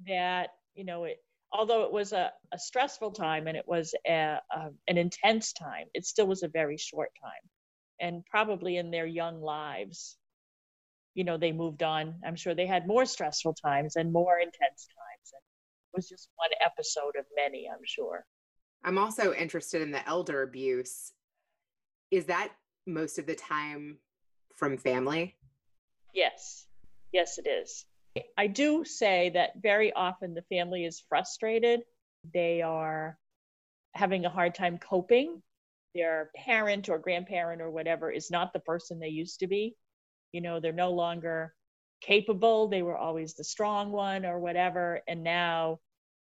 that, 0.07 0.49
you 0.75 0.83
know, 0.83 1.05
it, 1.05 1.17
although 1.51 1.83
it 1.83 1.91
was 1.91 2.11
a, 2.11 2.31
a 2.51 2.59
stressful 2.59 3.11
time 3.11 3.47
and 3.47 3.57
it 3.57 3.67
was 3.67 3.93
a, 4.07 4.39
a, 4.51 4.69
an 4.87 4.97
intense 4.97 5.53
time, 5.53 5.87
it 5.93 6.05
still 6.05 6.27
was 6.27 6.43
a 6.43 6.47
very 6.47 6.77
short 6.77 7.09
time. 7.21 7.31
And 7.99 8.23
probably 8.29 8.77
in 8.77 8.91
their 8.91 9.07
young 9.07 9.41
lives, 9.41 10.17
you 11.15 11.23
know, 11.23 11.37
they 11.37 11.51
moved 11.51 11.81
on. 11.81 12.15
I'm 12.25 12.35
sure 12.35 12.53
they 12.53 12.67
had 12.67 12.87
more 12.87 13.05
stressful 13.05 13.55
times 13.55 13.95
and 13.95 14.11
more 14.11 14.37
intense 14.37 14.87
times. 14.87 15.31
And 15.33 15.41
it 15.41 15.95
was 15.95 16.07
just 16.07 16.29
one 16.35 16.51
episode 16.63 17.15
of 17.17 17.25
many, 17.35 17.67
I'm 17.71 17.83
sure. 17.83 18.25
I'm 18.83 18.99
also 18.99 19.33
interested 19.33 19.81
in 19.81 19.91
the 19.91 20.07
elder 20.07 20.43
abuse. 20.43 21.11
Is 22.11 22.25
that 22.25 22.51
most 22.87 23.19
of 23.19 23.25
the 23.25 23.35
time 23.35 23.97
from 24.55 24.77
family? 24.77 25.35
Yes, 26.13 26.65
yes, 27.11 27.37
it 27.37 27.47
is. 27.47 27.85
I 28.37 28.47
do 28.47 28.83
say 28.83 29.29
that 29.35 29.51
very 29.61 29.93
often 29.93 30.33
the 30.33 30.41
family 30.43 30.85
is 30.85 31.03
frustrated. 31.07 31.81
They 32.33 32.61
are 32.61 33.17
having 33.93 34.25
a 34.25 34.29
hard 34.29 34.55
time 34.55 34.79
coping. 34.79 35.41
Their 35.93 36.31
parent 36.35 36.89
or 36.89 36.97
grandparent 36.97 37.61
or 37.61 37.69
whatever 37.69 38.11
is 38.11 38.31
not 38.31 38.53
the 38.53 38.59
person 38.59 38.99
they 38.99 39.09
used 39.09 39.39
to 39.39 39.47
be. 39.47 39.75
You 40.31 40.41
know, 40.41 40.59
they're 40.59 40.73
no 40.73 40.91
longer 40.91 41.53
capable. 42.01 42.67
They 42.67 42.81
were 42.81 42.97
always 42.97 43.35
the 43.35 43.43
strong 43.43 43.91
one 43.91 44.25
or 44.25 44.39
whatever. 44.39 45.01
And 45.07 45.23
now 45.23 45.79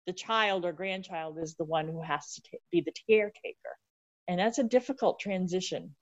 the 0.08 0.14
child 0.14 0.66
or 0.66 0.74
grandchild 0.74 1.38
is 1.40 1.56
the 1.56 1.66
one 1.66 1.88
who 1.88 2.02
has 2.02 2.34
to 2.34 2.42
ta- 2.42 2.64
be 2.72 2.82
the 2.82 2.94
caretaker. 3.08 3.78
And 4.28 4.40
that's 4.40 4.60
a 4.60 4.64
difficult 4.64 5.20
transition 5.20 5.96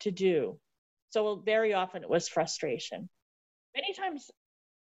to 0.00 0.10
do. 0.10 0.58
So 1.10 1.36
very 1.36 1.74
often 1.74 2.02
it 2.02 2.10
was 2.10 2.28
frustration. 2.28 3.08
Many 3.74 3.94
times 3.94 4.30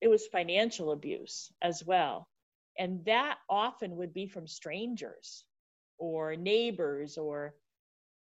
it 0.01 0.07
was 0.07 0.27
financial 0.27 0.91
abuse 0.91 1.51
as 1.61 1.83
well. 1.85 2.27
And 2.77 3.05
that 3.05 3.37
often 3.49 3.95
would 3.97 4.13
be 4.13 4.27
from 4.27 4.47
strangers 4.47 5.45
or 5.97 6.35
neighbors 6.35 7.17
or 7.17 7.55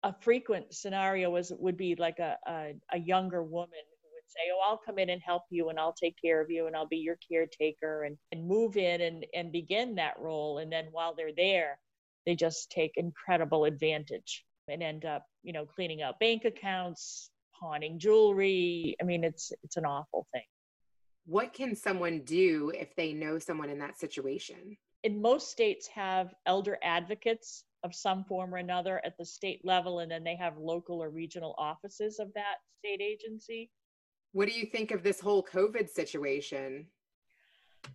a 0.03 0.13
frequent 0.21 0.73
scenario 0.73 1.29
was 1.29 1.51
would 1.59 1.77
be 1.77 1.95
like 1.95 2.19
a, 2.19 2.37
a, 2.47 2.73
a 2.91 2.97
younger 2.99 3.43
woman 3.43 3.69
who 3.69 4.09
would 4.13 4.27
say, 4.27 4.39
Oh, 4.51 4.61
I'll 4.65 4.77
come 4.77 4.97
in 4.97 5.09
and 5.09 5.21
help 5.21 5.43
you 5.49 5.69
and 5.69 5.79
I'll 5.79 5.93
take 5.93 6.15
care 6.21 6.41
of 6.41 6.49
you 6.49 6.67
and 6.67 6.75
I'll 6.75 6.87
be 6.87 6.97
your 6.97 7.17
caretaker 7.29 8.03
and, 8.03 8.17
and 8.31 8.47
move 8.47 8.77
in 8.77 9.01
and, 9.01 9.25
and 9.33 9.51
begin 9.51 9.95
that 9.95 10.19
role. 10.19 10.59
And 10.59 10.71
then 10.71 10.87
while 10.91 11.13
they're 11.15 11.35
there, 11.35 11.79
they 12.25 12.35
just 12.35 12.71
take 12.71 12.93
incredible 12.95 13.65
advantage 13.65 14.45
and 14.71 14.83
end 14.83 15.05
up, 15.05 15.25
you 15.43 15.53
know, 15.53 15.65
cleaning 15.65 16.01
out 16.01 16.19
bank 16.19 16.45
accounts, 16.45 17.29
pawning 17.59 17.99
jewelry. 17.99 18.95
I 19.01 19.05
mean, 19.05 19.23
it's 19.23 19.51
it's 19.63 19.77
an 19.77 19.85
awful 19.85 20.27
thing. 20.33 20.43
What 21.25 21.53
can 21.53 21.75
someone 21.75 22.21
do 22.21 22.71
if 22.75 22.95
they 22.95 23.13
know 23.13 23.37
someone 23.39 23.69
in 23.69 23.79
that 23.79 23.99
situation? 23.99 24.77
In 25.03 25.21
most 25.21 25.51
states 25.51 25.87
have 25.87 26.33
elder 26.45 26.77
advocates 26.83 27.63
of 27.83 27.95
some 27.95 28.23
form 28.23 28.53
or 28.53 28.57
another 28.57 29.01
at 29.05 29.17
the 29.17 29.25
state 29.25 29.61
level, 29.63 29.99
and 29.99 30.11
then 30.11 30.23
they 30.23 30.35
have 30.35 30.57
local 30.57 31.01
or 31.01 31.09
regional 31.09 31.55
offices 31.57 32.19
of 32.19 32.33
that 32.33 32.57
state 32.79 33.01
agency. 33.01 33.69
What 34.31 34.47
do 34.47 34.53
you 34.53 34.65
think 34.65 34.91
of 34.91 35.03
this 35.03 35.19
whole 35.19 35.43
COVID 35.43 35.89
situation? 35.89 36.87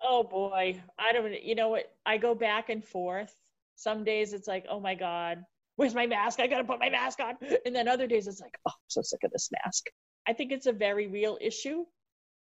Oh 0.03 0.23
boy, 0.23 0.83
I 0.99 1.13
don't, 1.13 1.43
you 1.43 1.55
know 1.55 1.69
what? 1.69 1.93
I 2.07 2.17
go 2.17 2.35
back 2.35 2.71
and 2.71 2.85
forth. 2.85 3.35
Some 3.77 4.05
days 4.05 4.33
it's 4.33 4.49
like, 4.49 4.65
oh 4.71 4.81
my 4.81 4.95
God, 4.95 5.45
where's 5.77 5.95
my 5.95 6.07
mask? 6.07 6.41
I 6.41 6.47
gotta 6.47 6.65
put 6.65 6.81
my 6.81 6.91
mask 6.91 7.21
on. 7.21 7.35
And 7.65 7.75
then 7.75 7.89
other 7.89 8.07
days 8.07 8.27
it's 8.27 8.41
like, 8.41 8.57
oh, 8.67 8.73
I'm 8.75 8.89
so 8.89 9.03
sick 9.03 9.21
of 9.25 9.31
this 9.31 9.51
mask. 9.65 9.87
I 10.27 10.33
think 10.33 10.53
it's 10.53 10.67
a 10.67 10.73
very 10.73 11.07
real 11.07 11.39
issue. 11.41 11.85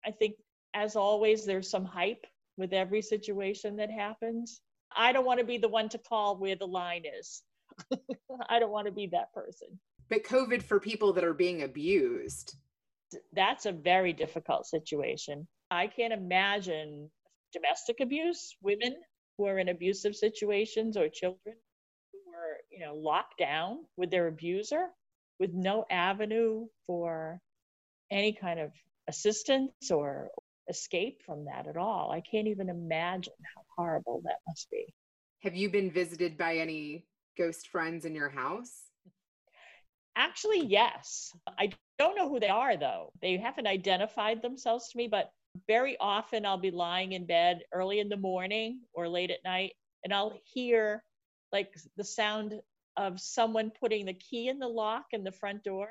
I 0.05 0.11
think, 0.13 0.37
as 0.75 0.97
always, 0.97 1.45
there's 1.45 1.71
some 1.71 1.85
hype 1.85 2.27
with 2.57 2.73
every 2.73 3.03
situation 3.03 3.77
that 3.77 3.91
happens. 3.91 4.61
I 4.95 5.13
don't 5.13 5.27
want 5.27 5.41
to 5.41 5.47
be 5.47 5.59
the 5.59 5.69
one 5.69 5.89
to 5.91 5.99
call 5.99 6.37
where 6.37 6.57
the 6.57 6.67
line 6.67 7.03
is. 7.19 7.43
I 8.49 8.59
don't 8.59 8.71
want 8.71 8.87
to 8.87 8.93
be 8.93 9.09
that 9.09 9.33
person. 9.33 9.69
But 10.09 10.25
COVID 10.25 10.63
for 10.63 10.79
people 10.79 11.13
that 11.15 11.25
are 11.25 11.35
being 11.35 11.63
abused. 11.63 12.55
That's 13.33 13.67
a 13.67 13.73
very 13.73 14.13
difficult 14.13 14.67
situation. 14.67 15.47
I 15.71 15.89
can't 15.89 16.13
imagine 16.13 17.11
domestic 17.53 18.01
abuse, 18.01 18.57
women 18.63 18.95
who 19.37 19.47
are 19.47 19.59
in 19.59 19.69
abusive 19.69 20.15
situations 20.15 20.97
or 20.97 21.09
children 21.09 21.57
you 22.77 22.85
know, 22.85 22.95
locked 22.95 23.39
down 23.39 23.79
with 23.97 24.11
their 24.11 24.29
abuser 24.29 24.89
with 25.41 25.53
no 25.55 25.85
avenue 25.91 26.67
for 26.87 27.41
any 28.11 28.33
kind 28.33 28.61
of 28.61 28.71
assistance 29.09 29.91
or 29.91 30.29
escape 30.69 31.23
from 31.25 31.47
that 31.47 31.67
at 31.67 31.77
all. 31.77 32.11
I 32.11 32.21
can't 32.21 32.49
even 32.49 32.69
imagine 32.69 33.33
how 33.55 33.63
horrible 33.77 34.21
that 34.25 34.39
must 34.47 34.71
be. 34.71 34.93
Have 35.43 35.55
you 35.55 35.71
been 35.71 35.91
visited 35.91 36.37
by 36.37 36.57
any 36.57 37.07
ghost 37.39 37.69
friends 37.69 38.05
in 38.05 38.15
your 38.15 38.29
house? 38.29 38.83
Actually, 40.17 40.67
yes. 40.67 41.33
I 41.59 41.73
don't 41.99 42.17
know 42.17 42.29
who 42.29 42.41
they 42.41 42.49
are, 42.49 42.77
though. 42.77 43.13
They 43.23 43.37
haven't 43.37 43.67
identified 43.67 44.43
themselves 44.43 44.89
to 44.91 44.99
me, 44.99 45.09
but 45.09 45.31
very 45.67 45.97
often 45.99 46.45
I'll 46.45 46.59
be 46.59 46.71
lying 46.71 47.13
in 47.13 47.27
bed 47.27 47.61
early 47.73 48.01
in 48.01 48.09
the 48.09 48.17
morning 48.17 48.81
or 48.93 49.09
late 49.09 49.31
at 49.31 49.45
night, 49.45 49.73
and 50.05 50.13
I'll 50.13 50.39
hear 50.45 51.03
like 51.57 51.73
the 51.97 52.05
sound 52.05 52.53
of 52.99 53.19
someone 53.19 53.73
putting 53.81 54.05
the 54.05 54.13
key 54.13 54.49
in 54.49 54.59
the 54.59 54.69
lock 54.69 55.07
in 55.13 55.25
the 55.25 55.33
front 55.33 55.65
door, 55.65 55.89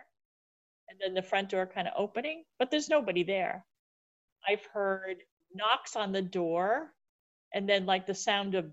and 0.88 1.00
then 1.04 1.16
the 1.16 1.28
front 1.28 1.50
door 1.50 1.66
kind 1.66 1.88
of 1.88 1.94
opening, 1.98 2.44
but 2.60 2.70
there's 2.70 2.88
nobody 2.88 3.24
there. 3.24 3.66
I've 4.48 4.66
heard 4.72 5.18
knocks 5.56 5.96
on 5.96 6.12
the 6.12 6.22
door, 6.22 6.92
and 7.52 7.68
then 7.68 7.88
like 7.88 8.06
the 8.06 8.14
sound 8.14 8.54
of 8.54 8.70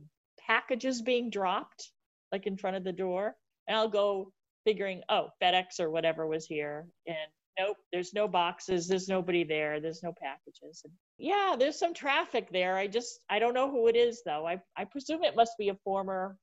packages 0.46 1.00
being 1.00 1.30
dropped, 1.30 1.90
like 2.30 2.46
in 2.46 2.58
front 2.58 2.76
of 2.76 2.84
the 2.84 2.92
door. 2.92 3.34
And 3.66 3.74
I'll 3.74 3.88
go 3.88 4.32
figuring, 4.66 5.00
oh, 5.08 5.28
FedEx 5.42 5.80
or 5.80 5.90
whatever 5.90 6.26
was 6.26 6.44
here. 6.44 6.86
And 7.06 7.16
nope, 7.58 7.78
there's 7.90 8.12
no 8.12 8.28
boxes, 8.28 8.86
there's 8.86 9.08
nobody 9.08 9.44
there, 9.44 9.80
there's 9.80 10.02
no 10.02 10.12
packages. 10.12 10.82
And 10.84 10.92
yeah, 11.16 11.56
there's 11.58 11.78
some 11.78 11.94
traffic 11.94 12.52
there. 12.52 12.76
I 12.76 12.86
just, 12.86 13.20
I 13.30 13.38
don't 13.38 13.54
know 13.54 13.70
who 13.70 13.88
it 13.88 13.96
is 13.96 14.22
though. 14.26 14.46
I, 14.46 14.60
I 14.76 14.84
presume 14.84 15.24
it 15.24 15.36
must 15.36 15.56
be 15.58 15.70
a 15.70 15.78
former 15.84 16.36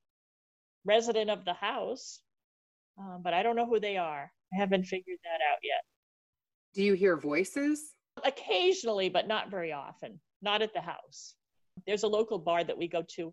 resident 0.84 1.30
of 1.30 1.44
the 1.44 1.54
house, 1.54 2.20
um, 2.98 3.20
but 3.22 3.34
I 3.34 3.42
don't 3.42 3.56
know 3.56 3.66
who 3.66 3.80
they 3.80 3.96
are. 3.96 4.30
I 4.52 4.56
haven't 4.56 4.84
figured 4.84 5.18
that 5.24 5.40
out 5.50 5.58
yet. 5.62 5.82
Do 6.74 6.82
you 6.82 6.94
hear 6.94 7.16
voices? 7.16 7.94
Occasionally, 8.24 9.08
but 9.08 9.28
not 9.28 9.50
very 9.50 9.72
often, 9.72 10.20
not 10.42 10.62
at 10.62 10.74
the 10.74 10.80
house. 10.80 11.34
There's 11.86 12.02
a 12.02 12.08
local 12.08 12.38
bar 12.38 12.64
that 12.64 12.76
we 12.76 12.88
go 12.88 13.02
to. 13.16 13.32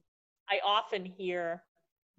I 0.50 0.60
often 0.66 1.06
hear 1.06 1.64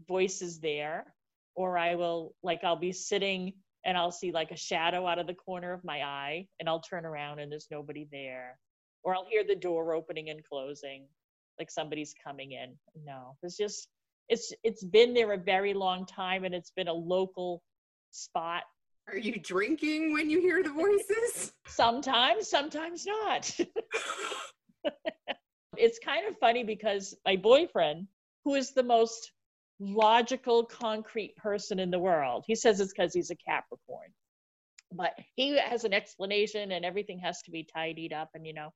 voices 0.07 0.61
there, 0.61 1.15
or 1.55 1.79
I 1.79 1.95
will, 1.95 2.35
like, 2.43 2.65
I'll 2.65 2.77
be 2.77 2.93
sitting 2.93 3.55
and 3.85 3.97
I'll 3.97 4.13
see 4.13 4.33
like 4.33 4.51
a 4.51 4.57
shadow 4.57 5.07
out 5.07 5.19
of 5.19 5.27
the 5.27 5.35
corner 5.35 5.73
of 5.73 5.85
my 5.85 6.03
eye, 6.03 6.47
and 6.61 6.69
I'll 6.69 6.81
turn 6.81 7.07
around 7.07 7.39
and 7.39 7.51
there's 7.51 7.69
nobody 7.71 8.07
there. 8.13 8.59
Or 9.03 9.15
I'll 9.15 9.27
hear 9.31 9.45
the 9.45 9.55
door 9.57 9.95
opening 9.95 10.29
and 10.31 10.45
closing, 10.45 11.07
like 11.59 11.71
somebody's 11.71 12.15
coming 12.23 12.53
in. 12.53 12.75
No, 13.05 13.37
it's 13.43 13.57
just, 13.57 13.89
it's 14.29 14.53
it's 14.63 14.85
been 14.85 15.15
there 15.15 15.33
a 15.33 15.39
very 15.39 15.75
long 15.75 16.07
time, 16.07 16.45
and 16.45 16.55
it's 16.55 16.71
been 16.71 16.89
a 16.89 16.93
local 16.93 17.63
spot 18.11 18.65
Are 19.09 19.17
you 19.17 19.39
drinking 19.39 20.13
when 20.13 20.31
you 20.31 20.41
hear 20.41 20.63
the 20.63 20.71
voices? 20.71 21.53
sometimes 21.67 22.49
sometimes 22.49 23.07
not 23.07 23.57
it's 25.77 25.99
kind 25.99 26.27
of 26.27 26.37
funny 26.39 26.65
because 26.65 27.15
my 27.25 27.37
boyfriend 27.37 28.07
who 28.45 28.55
is 28.55 28.73
the 28.73 28.83
most 28.83 29.33
logical 29.81 30.65
concrete 30.65 31.37
person 31.37 31.79
in 31.79 31.91
the 31.91 31.99
world 31.99 32.45
he 32.47 32.55
says 32.55 32.81
it's 32.81 32.93
because 32.93 33.15
he's 33.15 33.31
a 33.31 33.37
capricorn 33.37 34.09
but 34.93 35.13
he 35.37 35.59
has 35.59 35.85
an 35.85 35.93
explanation 35.93 36.73
and 36.73 36.85
everything 36.85 37.19
has 37.19 37.43
to 37.43 37.51
be 37.51 37.63
tidied 37.63 38.13
up 38.13 38.31
and 38.35 38.47
you 38.47 38.55
know 38.55 38.73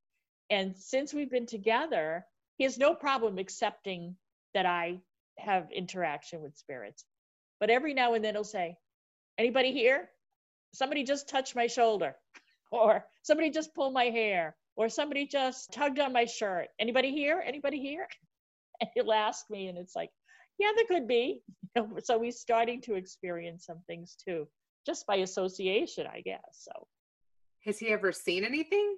and 0.51 0.77
since 0.77 1.13
we've 1.13 1.31
been 1.31 1.47
together 1.47 2.25
he 2.59 2.65
has 2.65 2.79
no 2.79 2.95
problem 2.95 3.39
accepting 3.39 4.15
that 4.55 4.67
i 4.67 4.99
have 5.39 5.71
interaction 5.73 6.43
with 6.43 6.57
spirits 6.57 7.05
but 7.61 7.71
every 7.71 7.95
now 7.95 8.15
and 8.15 8.25
then 8.25 8.35
he'll 8.35 8.45
say 8.45 8.77
Anybody 9.39 9.73
here? 9.73 10.09
Somebody 10.75 11.05
just 11.05 11.29
touched 11.29 11.57
my 11.57 11.67
shoulder, 11.67 12.17
or 12.73 13.05
somebody 13.23 13.51
just 13.51 13.75
pulled 13.75 13.95
my 13.95 14.05
hair, 14.05 14.57
or 14.77 14.89
somebody 14.89 15.27
just 15.27 15.73
tugged 15.73 15.99
on 15.99 16.13
my 16.13 16.25
shirt. 16.27 16.69
Anybody 16.79 17.13
here? 17.13 17.43
Anybody 17.45 17.81
here? 17.81 18.07
And 18.81 18.91
he'll 18.95 19.13
ask 19.13 19.49
me, 19.49 19.69
and 19.69 19.79
it's 19.79 19.95
like, 19.95 20.11
yeah, 20.59 20.71
there 20.75 20.87
could 20.89 21.07
be. 21.07 21.43
so 22.03 22.21
he's 22.21 22.41
starting 22.41 22.81
to 22.81 22.95
experience 22.95 23.67
some 23.67 23.79
things 23.87 24.17
too, 24.25 24.49
just 24.85 25.07
by 25.07 25.17
association, 25.17 26.09
I 26.13 26.21
guess. 26.23 26.41
So 26.53 26.89
has 27.65 27.79
he 27.79 27.89
ever 27.91 28.11
seen 28.11 28.45
anything? 28.45 28.97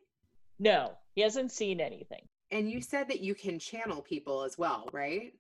No, 0.59 0.93
he 1.15 1.21
hasn't 1.21 1.53
seen 1.53 1.81
anything. 1.81 2.23
And 2.51 2.71
you 2.71 2.81
said 2.81 3.09
that 3.09 3.21
you 3.21 3.35
can 3.35 3.59
channel 3.59 4.01
people 4.01 4.45
as 4.45 4.57
well, 4.57 4.89
right? 4.91 5.35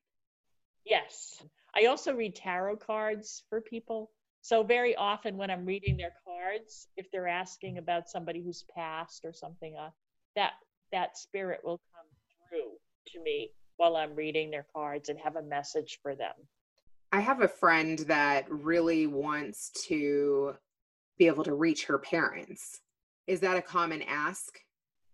Yes. 0.84 1.42
I 1.74 1.86
also 1.86 2.14
read 2.14 2.34
tarot 2.34 2.76
cards 2.76 3.42
for 3.48 3.60
people. 3.60 4.10
So 4.42 4.62
very 4.62 4.94
often 4.94 5.36
when 5.36 5.50
I'm 5.50 5.64
reading 5.64 5.96
their 5.96 6.12
cards, 6.24 6.88
if 6.96 7.10
they're 7.10 7.28
asking 7.28 7.78
about 7.78 8.08
somebody 8.08 8.42
who's 8.42 8.64
passed 8.74 9.24
or 9.24 9.32
something, 9.32 9.76
uh, 9.76 9.90
that 10.36 10.52
that 10.92 11.16
spirit 11.16 11.60
will 11.64 11.80
come 11.94 12.06
through 12.48 12.72
to 13.08 13.22
me 13.22 13.50
while 13.76 13.96
I'm 13.96 14.14
reading 14.14 14.50
their 14.50 14.66
cards 14.72 15.08
and 15.08 15.18
have 15.18 15.36
a 15.36 15.42
message 15.42 15.98
for 16.02 16.14
them. 16.14 16.34
I 17.10 17.20
have 17.20 17.40
a 17.40 17.48
friend 17.48 18.00
that 18.00 18.50
really 18.50 19.06
wants 19.06 19.70
to 19.88 20.54
be 21.18 21.26
able 21.26 21.44
to 21.44 21.54
reach 21.54 21.86
her 21.86 21.98
parents. 21.98 22.80
Is 23.26 23.40
that 23.40 23.56
a 23.56 23.62
common 23.62 24.02
ask? 24.02 24.58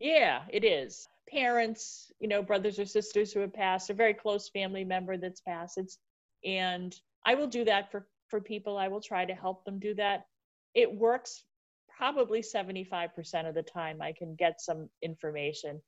Yeah, 0.01 0.43
it 0.51 0.65
is. 0.65 1.09
Parents, 1.31 2.11
you 2.19 2.29
know, 2.29 2.43
brothers 2.43 2.79
or 2.79 2.87
sisters 2.87 3.33
who 3.33 3.41
have 3.41 3.53
passed, 3.53 3.91
a 3.91 3.95
very 3.95 4.15
close 4.15 4.49
family 4.49 4.85
member 4.85 5.17
that's 5.17 5.41
passed. 5.41 5.79
It's, 5.79 5.99
and 6.45 6.95
I 7.25 7.35
will 7.35 7.47
do 7.47 7.65
that 7.65 7.91
for 7.91 8.07
for 8.29 8.41
people. 8.41 8.79
I 8.79 8.89
will 8.89 9.01
try 9.01 9.25
to 9.25 9.35
help 9.35 9.65
them 9.65 9.79
do 9.79 9.95
that. 9.95 10.27
It 10.75 10.93
works 10.93 11.45
probably 11.89 12.41
75% 12.41 13.49
of 13.49 13.55
the 13.55 13.63
time. 13.63 14.01
I 14.01 14.13
can 14.13 14.35
get 14.37 14.61
some 14.61 14.89
information. 15.03 15.83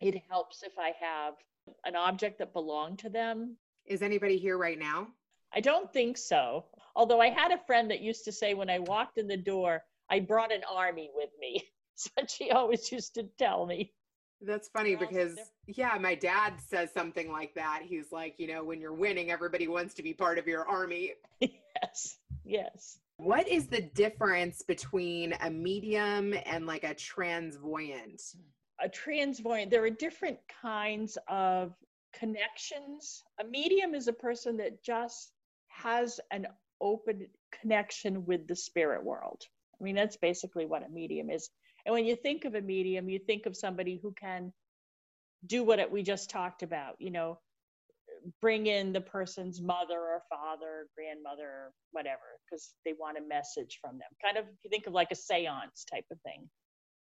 It 0.00 0.22
helps 0.28 0.62
if 0.62 0.72
I 0.78 0.92
have 0.98 1.34
an 1.84 1.94
object 1.94 2.38
that 2.38 2.52
belonged 2.52 2.98
to 3.00 3.10
them. 3.10 3.56
Is 3.86 4.02
anybody 4.02 4.38
here 4.38 4.58
right 4.58 4.78
now? 4.78 5.08
I 5.54 5.60
don't 5.60 5.92
think 5.92 6.16
so. 6.16 6.64
Although 6.96 7.20
I 7.20 7.28
had 7.28 7.52
a 7.52 7.64
friend 7.66 7.90
that 7.90 8.00
used 8.00 8.24
to 8.24 8.32
say 8.32 8.54
when 8.54 8.70
I 8.70 8.78
walked 8.78 9.18
in 9.18 9.28
the 9.28 9.36
door, 9.36 9.82
I 10.10 10.20
brought 10.20 10.52
an 10.52 10.62
army 10.70 11.10
with 11.14 11.30
me. 11.38 11.62
So 11.94 12.10
she 12.26 12.50
always 12.50 12.90
used 12.90 13.14
to 13.16 13.24
tell 13.38 13.66
me. 13.66 13.92
That's 14.44 14.68
funny 14.68 14.96
because 14.96 15.38
yeah, 15.66 15.96
my 16.00 16.14
dad 16.14 16.54
says 16.68 16.90
something 16.92 17.30
like 17.30 17.54
that. 17.54 17.82
He's 17.84 18.10
like, 18.10 18.34
you 18.38 18.48
know, 18.48 18.64
when 18.64 18.80
you're 18.80 18.92
winning, 18.92 19.30
everybody 19.30 19.68
wants 19.68 19.94
to 19.94 20.02
be 20.02 20.12
part 20.12 20.38
of 20.38 20.46
your 20.46 20.66
army. 20.66 21.12
yes. 21.40 22.18
Yes. 22.44 22.98
What 23.18 23.46
is 23.46 23.68
the 23.68 23.80
difference 23.80 24.62
between 24.62 25.34
a 25.40 25.50
medium 25.50 26.34
and 26.44 26.66
like 26.66 26.82
a 26.82 26.94
transvoyant? 26.94 28.20
A 28.80 28.88
transvoyant, 28.88 29.70
there 29.70 29.84
are 29.84 29.90
different 29.90 30.38
kinds 30.60 31.16
of 31.28 31.72
connections. 32.12 33.22
A 33.40 33.44
medium 33.44 33.94
is 33.94 34.08
a 34.08 34.12
person 34.12 34.56
that 34.56 34.82
just 34.82 35.32
has 35.68 36.20
an 36.30 36.46
open 36.80 37.28
connection 37.60 38.26
with 38.26 38.48
the 38.48 38.56
spirit 38.56 39.04
world. 39.04 39.42
I 39.80 39.84
mean, 39.84 39.94
that's 39.94 40.16
basically 40.16 40.66
what 40.66 40.84
a 40.84 40.88
medium 40.88 41.30
is. 41.30 41.50
And 41.84 41.92
when 41.92 42.04
you 42.04 42.16
think 42.16 42.44
of 42.44 42.54
a 42.54 42.60
medium, 42.60 43.08
you 43.08 43.18
think 43.18 43.46
of 43.46 43.56
somebody 43.56 43.98
who 44.00 44.12
can 44.12 44.52
do 45.44 45.64
what 45.64 45.90
we 45.90 46.02
just 46.02 46.30
talked 46.30 46.62
about, 46.62 46.94
you 46.98 47.10
know, 47.10 47.38
bring 48.40 48.66
in 48.66 48.92
the 48.92 49.00
person's 49.00 49.60
mother 49.60 49.98
or 49.98 50.22
father, 50.28 50.66
or 50.66 50.86
grandmother, 50.96 51.48
or 51.48 51.72
whatever, 51.90 52.20
because 52.44 52.72
they 52.84 52.92
want 52.92 53.18
a 53.18 53.28
message 53.28 53.78
from 53.80 53.98
them. 53.98 54.08
Kind 54.24 54.36
of, 54.36 54.44
you 54.62 54.70
think 54.70 54.86
of 54.86 54.92
like 54.92 55.10
a 55.10 55.16
seance 55.16 55.84
type 55.90 56.04
of 56.12 56.20
thing. 56.20 56.48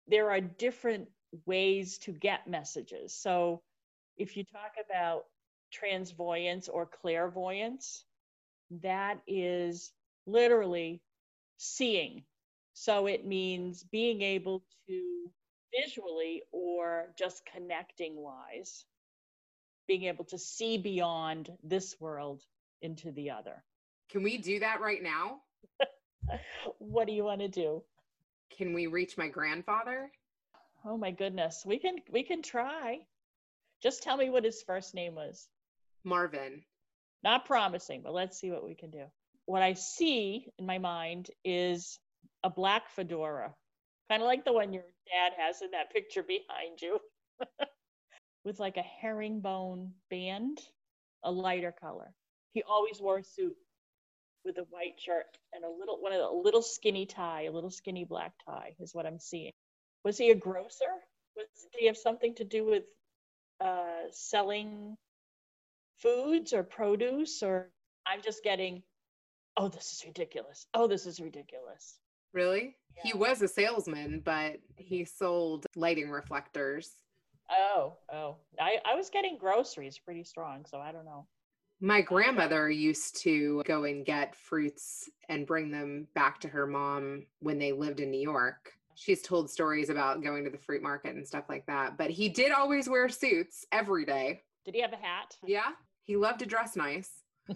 There 0.07 0.31
are 0.31 0.41
different 0.41 1.07
ways 1.45 1.99
to 1.99 2.11
get 2.11 2.47
messages. 2.47 3.15
So 3.15 3.61
if 4.17 4.35
you 4.35 4.43
talk 4.43 4.73
about 4.83 5.25
transvoyance 5.71 6.67
or 6.71 6.87
clairvoyance, 6.87 8.05
that 8.81 9.19
is 9.27 9.91
literally 10.25 11.01
seeing. 11.57 12.23
So 12.73 13.05
it 13.05 13.25
means 13.25 13.83
being 13.83 14.21
able 14.21 14.63
to 14.87 15.29
visually 15.73 16.43
or 16.51 17.13
just 17.17 17.43
connecting 17.45 18.15
wise, 18.15 18.85
being 19.87 20.03
able 20.03 20.25
to 20.25 20.37
see 20.37 20.77
beyond 20.77 21.51
this 21.63 21.95
world 21.99 22.41
into 22.81 23.11
the 23.11 23.31
other. 23.31 23.63
Can 24.09 24.23
we 24.23 24.37
do 24.37 24.59
that 24.59 24.81
right 24.81 25.01
now? 25.01 25.39
what 26.79 27.07
do 27.07 27.13
you 27.13 27.23
want 27.23 27.41
to 27.41 27.47
do? 27.47 27.83
Can 28.57 28.73
we 28.73 28.87
reach 28.87 29.17
my 29.17 29.27
grandfather? 29.27 30.11
Oh 30.85 30.97
my 30.97 31.11
goodness. 31.11 31.63
We 31.65 31.79
can 31.79 31.95
we 32.11 32.23
can 32.23 32.41
try. 32.41 32.99
Just 33.81 34.03
tell 34.03 34.17
me 34.17 34.29
what 34.29 34.43
his 34.43 34.61
first 34.61 34.93
name 34.93 35.15
was. 35.15 35.47
Marvin. 36.03 36.63
Not 37.23 37.45
promising, 37.45 38.01
but 38.03 38.13
let's 38.13 38.37
see 38.37 38.51
what 38.51 38.65
we 38.65 38.75
can 38.75 38.91
do. 38.91 39.05
What 39.45 39.61
I 39.61 39.73
see 39.73 40.47
in 40.57 40.65
my 40.65 40.77
mind 40.77 41.29
is 41.43 41.99
a 42.43 42.49
black 42.49 42.89
fedora, 42.89 43.53
kind 44.09 44.21
of 44.21 44.27
like 44.27 44.45
the 44.45 44.53
one 44.53 44.73
your 44.73 44.83
dad 45.07 45.33
has 45.37 45.61
in 45.61 45.71
that 45.71 45.91
picture 45.91 46.23
behind 46.23 46.81
you, 46.81 46.99
with 48.45 48.59
like 48.59 48.77
a 48.77 48.83
herringbone 49.01 49.91
band, 50.09 50.59
a 51.23 51.31
lighter 51.31 51.73
color. 51.79 52.13
He 52.53 52.63
always 52.63 52.99
wore 53.01 53.19
a 53.19 53.23
suit 53.23 53.55
with 54.45 54.57
a 54.57 54.65
white 54.69 54.99
shirt 54.99 55.25
and 55.53 55.63
a 55.63 55.69
little 55.69 55.97
one 56.01 56.13
of 56.13 56.19
a 56.19 56.35
little 56.35 56.61
skinny 56.61 57.05
tie, 57.05 57.43
a 57.45 57.51
little 57.51 57.71
skinny 57.71 58.05
black 58.05 58.33
tie 58.45 58.75
is 58.79 58.93
what 58.93 59.05
I'm 59.05 59.19
seeing. 59.19 59.51
Was 60.03 60.17
he 60.17 60.31
a 60.31 60.35
grocer? 60.35 60.85
Was 61.35 61.47
did 61.71 61.79
he 61.79 61.87
have 61.87 61.97
something 61.97 62.35
to 62.35 62.43
do 62.43 62.65
with 62.65 62.83
uh, 63.61 64.09
selling 64.11 64.97
foods 65.99 66.53
or 66.53 66.63
produce? 66.63 67.41
Or 67.41 67.69
I'm 68.05 68.21
just 68.21 68.43
getting, 68.43 68.83
oh, 69.57 69.69
this 69.69 69.93
is 69.93 70.03
ridiculous. 70.05 70.67
Oh, 70.73 70.87
this 70.87 71.05
is 71.05 71.19
ridiculous. 71.19 71.97
Really? 72.33 72.75
Yeah. 72.97 73.11
He 73.11 73.17
was 73.17 73.41
a 73.41 73.47
salesman, 73.47 74.21
but 74.25 74.57
he 74.75 75.05
sold 75.05 75.65
lighting 75.75 76.09
reflectors. 76.09 76.97
Oh, 77.49 77.97
oh. 78.11 78.37
I, 78.59 78.77
I 78.85 78.95
was 78.95 79.09
getting 79.09 79.37
groceries 79.37 79.99
pretty 79.99 80.23
strong, 80.23 80.65
so 80.69 80.79
I 80.79 80.91
don't 80.91 81.05
know. 81.05 81.27
My 81.81 82.01
grandmother 82.01 82.69
used 82.69 83.21
to 83.23 83.61
go 83.65 83.83
and 83.83 84.05
get 84.05 84.35
fruits 84.35 85.09
and 85.27 85.45
bring 85.45 85.69
them 85.69 86.07
back 86.15 86.39
to 86.41 86.47
her 86.47 86.65
mom 86.65 87.25
when 87.39 87.59
they 87.59 87.71
lived 87.71 87.99
in 87.99 88.09
New 88.09 88.21
York. 88.21 88.71
She's 88.95 89.21
told 89.21 89.49
stories 89.49 89.89
about 89.89 90.23
going 90.23 90.43
to 90.45 90.49
the 90.49 90.57
fruit 90.57 90.81
market 90.81 91.15
and 91.15 91.27
stuff 91.27 91.45
like 91.49 91.65
that. 91.65 91.97
But 91.97 92.09
he 92.09 92.29
did 92.29 92.51
always 92.51 92.87
wear 92.87 93.09
suits 93.09 93.65
every 93.71 94.05
day. 94.05 94.43
Did 94.65 94.75
he 94.75 94.81
have 94.81 94.93
a 94.93 94.97
hat? 94.97 95.35
Yeah. 95.45 95.71
He 96.03 96.15
loved 96.15 96.39
to 96.39 96.45
dress 96.45 96.75
nice. 96.75 97.09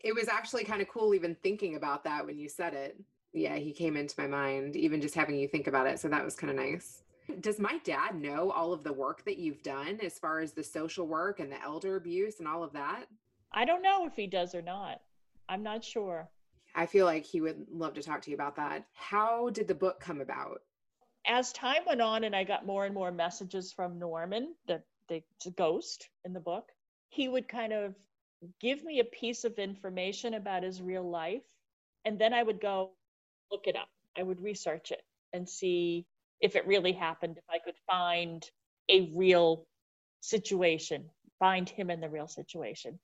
it 0.00 0.14
was 0.14 0.28
actually 0.28 0.64
kind 0.64 0.80
of 0.80 0.88
cool 0.88 1.14
even 1.14 1.36
thinking 1.42 1.74
about 1.74 2.04
that 2.04 2.24
when 2.24 2.38
you 2.38 2.48
said 2.48 2.74
it 2.74 2.96
yeah, 3.32 3.56
he 3.56 3.72
came 3.72 3.96
into 3.96 4.14
my 4.18 4.26
mind, 4.26 4.76
even 4.76 5.00
just 5.00 5.14
having 5.14 5.36
you 5.36 5.48
think 5.48 5.66
about 5.66 5.86
it. 5.86 5.98
So 5.98 6.08
that 6.08 6.24
was 6.24 6.34
kind 6.34 6.50
of 6.50 6.56
nice. 6.56 7.02
Does 7.40 7.58
my 7.58 7.78
dad 7.84 8.14
know 8.14 8.50
all 8.50 8.72
of 8.72 8.82
the 8.82 8.92
work 8.92 9.24
that 9.24 9.38
you've 9.38 9.62
done 9.62 9.98
as 10.02 10.18
far 10.18 10.40
as 10.40 10.52
the 10.52 10.64
social 10.64 11.06
work 11.06 11.40
and 11.40 11.52
the 11.52 11.62
elder 11.62 11.96
abuse 11.96 12.38
and 12.38 12.48
all 12.48 12.62
of 12.62 12.72
that? 12.72 13.04
I 13.52 13.64
don't 13.64 13.82
know 13.82 14.06
if 14.06 14.14
he 14.14 14.26
does 14.26 14.54
or 14.54 14.62
not. 14.62 15.00
I'm 15.48 15.62
not 15.62 15.84
sure. 15.84 16.28
I 16.74 16.86
feel 16.86 17.06
like 17.06 17.24
he 17.24 17.40
would 17.40 17.66
love 17.70 17.94
to 17.94 18.02
talk 18.02 18.22
to 18.22 18.30
you 18.30 18.36
about 18.36 18.56
that. 18.56 18.86
How 18.94 19.50
did 19.50 19.68
the 19.68 19.74
book 19.74 20.00
come 20.00 20.20
about? 20.20 20.62
As 21.26 21.52
time 21.52 21.82
went 21.86 22.00
on 22.00 22.24
and 22.24 22.34
I 22.34 22.44
got 22.44 22.66
more 22.66 22.86
and 22.86 22.94
more 22.94 23.10
messages 23.10 23.72
from 23.72 23.98
Norman, 23.98 24.54
the, 24.66 24.82
the, 25.08 25.22
the 25.44 25.50
ghost 25.50 26.08
in 26.24 26.32
the 26.32 26.40
book, 26.40 26.70
he 27.10 27.28
would 27.28 27.48
kind 27.48 27.72
of 27.72 27.94
give 28.60 28.84
me 28.84 29.00
a 29.00 29.04
piece 29.04 29.44
of 29.44 29.58
information 29.58 30.34
about 30.34 30.62
his 30.62 30.80
real 30.80 31.08
life. 31.08 31.42
And 32.04 32.18
then 32.18 32.32
I 32.32 32.42
would 32.42 32.60
go, 32.60 32.92
look 33.50 33.66
it 33.66 33.76
up. 33.76 33.88
I 34.16 34.22
would 34.22 34.40
research 34.40 34.90
it 34.90 35.02
and 35.32 35.48
see 35.48 36.06
if 36.40 36.56
it 36.56 36.66
really 36.66 36.92
happened, 36.92 37.36
if 37.38 37.44
I 37.50 37.58
could 37.58 37.76
find 37.86 38.44
a 38.88 39.10
real 39.14 39.66
situation, 40.20 41.10
find 41.38 41.68
him 41.68 41.90
in 41.90 42.00
the 42.00 42.08
real 42.08 42.28
situation. 42.28 42.98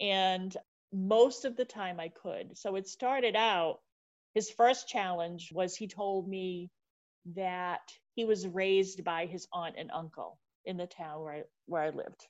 And 0.00 0.56
most 0.92 1.44
of 1.44 1.56
the 1.56 1.64
time 1.64 1.98
I 1.98 2.08
could. 2.08 2.56
So 2.56 2.76
it 2.76 2.88
started 2.88 3.36
out, 3.36 3.80
his 4.34 4.50
first 4.50 4.88
challenge 4.88 5.50
was 5.52 5.74
he 5.74 5.88
told 5.88 6.28
me 6.28 6.70
that 7.34 7.80
he 8.14 8.24
was 8.24 8.46
raised 8.46 9.04
by 9.04 9.26
his 9.26 9.46
aunt 9.52 9.76
and 9.78 9.90
uncle 9.92 10.38
in 10.64 10.76
the 10.76 10.86
town 10.86 11.22
where 11.22 11.34
I, 11.34 11.42
where 11.66 11.82
I 11.82 11.90
lived. 11.90 12.26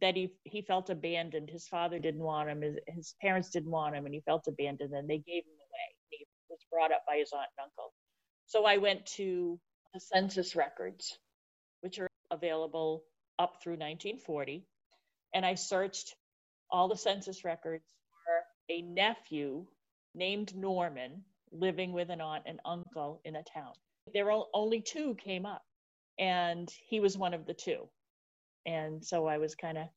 That 0.00 0.16
he 0.16 0.32
he 0.44 0.62
felt 0.62 0.88
abandoned. 0.88 1.50
His 1.50 1.68
father 1.68 1.98
didn't 1.98 2.22
want 2.22 2.48
him. 2.48 2.62
His, 2.62 2.76
his 2.88 3.14
parents 3.20 3.50
didn't 3.50 3.70
want 3.70 3.94
him, 3.94 4.06
and 4.06 4.14
he 4.14 4.22
felt 4.22 4.46
abandoned. 4.48 4.94
And 4.94 5.08
they 5.08 5.18
gave 5.18 5.44
him 5.44 5.52
was 6.52 6.60
brought 6.70 6.92
up 6.92 7.02
by 7.08 7.16
his 7.16 7.32
aunt 7.32 7.48
and 7.58 7.64
uncle. 7.64 7.92
So 8.46 8.64
I 8.64 8.76
went 8.76 9.06
to 9.16 9.58
the 9.94 10.00
census 10.00 10.54
records, 10.54 11.18
which 11.80 11.98
are 11.98 12.08
available 12.30 13.02
up 13.38 13.62
through 13.62 13.72
1940, 13.72 14.64
and 15.34 15.44
I 15.44 15.54
searched 15.54 16.14
all 16.70 16.88
the 16.88 16.96
census 16.96 17.44
records 17.44 17.84
for 18.24 18.74
a 18.74 18.82
nephew 18.82 19.66
named 20.14 20.54
Norman 20.54 21.24
living 21.50 21.92
with 21.92 22.10
an 22.10 22.20
aunt 22.20 22.44
and 22.46 22.60
uncle 22.64 23.20
in 23.24 23.36
a 23.36 23.42
town. 23.42 23.72
There 24.12 24.26
were 24.26 24.44
only 24.54 24.82
two 24.82 25.14
came 25.14 25.46
up, 25.46 25.62
and 26.18 26.70
he 26.88 27.00
was 27.00 27.16
one 27.16 27.34
of 27.34 27.46
the 27.46 27.54
two. 27.54 27.88
And 28.66 29.04
so 29.04 29.26
I 29.26 29.38
was 29.38 29.54
kind 29.54 29.78
of 29.78 29.88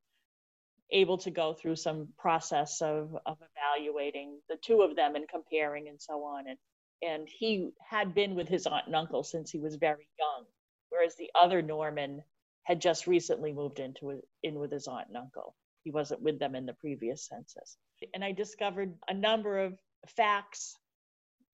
able 0.92 1.18
to 1.20 1.32
go 1.32 1.54
through 1.54 1.76
some 1.76 2.10
process 2.18 2.82
of, 2.82 3.16
of 3.26 3.38
evaluating 3.56 4.40
the 4.50 4.58
two 4.64 4.82
of 4.82 4.96
them 4.96 5.16
and 5.16 5.28
comparing 5.28 5.88
and 5.88 6.02
so 6.02 6.24
on. 6.24 6.46
And, 6.48 6.58
and 7.02 7.28
he 7.28 7.70
had 7.88 8.14
been 8.14 8.36
with 8.36 8.48
his 8.48 8.68
aunt 8.68 8.88
and 8.88 8.96
uncle 8.96 9.24
since 9.24 9.52
he 9.52 9.60
was 9.60 9.76
very 9.76 10.08
young, 10.20 10.46
whereas 10.90 11.16
the 11.16 11.30
other 11.40 11.62
Norman 11.62 12.22
had 12.64 12.82
just 12.82 13.08
recently 13.08 13.54
moved 13.54 13.80
into 13.80 14.22
in 14.44 14.60
with 14.60 14.72
his 14.72 14.88
aunt 14.88 15.08
and 15.08 15.18
uncle. 15.18 15.56
He 15.84 15.92
wasn't 15.92 16.22
with 16.22 16.40
them 16.40 16.56
in 16.56 16.66
the 16.66 16.74
previous 16.74 17.28
census. 17.28 17.78
And 18.14 18.24
I 18.24 18.32
discovered 18.32 18.94
a 19.08 19.14
number 19.14 19.60
of 19.60 19.74
facts 20.16 20.76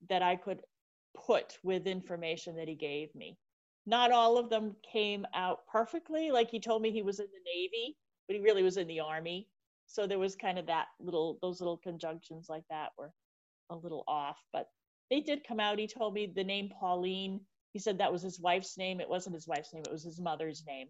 that 0.10 0.22
I 0.22 0.36
could 0.38 0.62
put 1.26 1.58
with 1.64 1.88
information 1.88 2.56
that 2.56 2.68
he 2.68 2.76
gave 2.76 3.14
me. 3.14 3.38
Not 3.86 4.12
all 4.12 4.38
of 4.38 4.50
them 4.50 4.76
came 4.92 5.26
out 5.34 5.60
perfectly. 5.72 6.32
Like 6.32 6.50
he 6.50 6.60
told 6.60 6.82
me 6.82 6.92
he 6.92 7.02
was 7.02 7.20
in 7.20 7.26
the 7.26 7.52
Navy, 7.54 7.98
but 8.32 8.38
he 8.38 8.42
really 8.46 8.64
was 8.64 8.78
in 8.78 8.88
the 8.88 9.02
Army. 9.02 9.46
So 9.88 10.08
there 10.08 10.18
was 10.18 10.38
kind 10.38 10.58
of 10.58 10.66
that 10.68 10.86
little, 11.02 11.38
those 11.42 11.60
little 11.60 11.76
conjunctions 11.76 12.48
like 12.48 12.64
that 12.70 12.92
were 12.98 13.12
a 13.70 13.76
little 13.76 14.06
off, 14.08 14.38
but 14.54 14.70
they 15.10 15.20
did 15.20 15.46
come 15.46 15.60
out. 15.60 15.78
He 15.78 15.86
told 15.86 16.14
me 16.14 16.32
the 16.34 16.46
name 16.46 16.70
Pauline. 16.80 17.42
He 17.74 17.80
said 17.80 17.98
that 17.98 18.14
was 18.14 18.22
his 18.22 18.40
wife's 18.40 18.78
name. 18.78 19.02
It 19.02 19.10
wasn't 19.10 19.36
his 19.36 19.50
wife's 19.50 19.74
name, 19.74 19.84
it 19.86 19.92
was 19.92 20.06
his 20.06 20.18
mother's 20.18 20.64
name. 20.66 20.88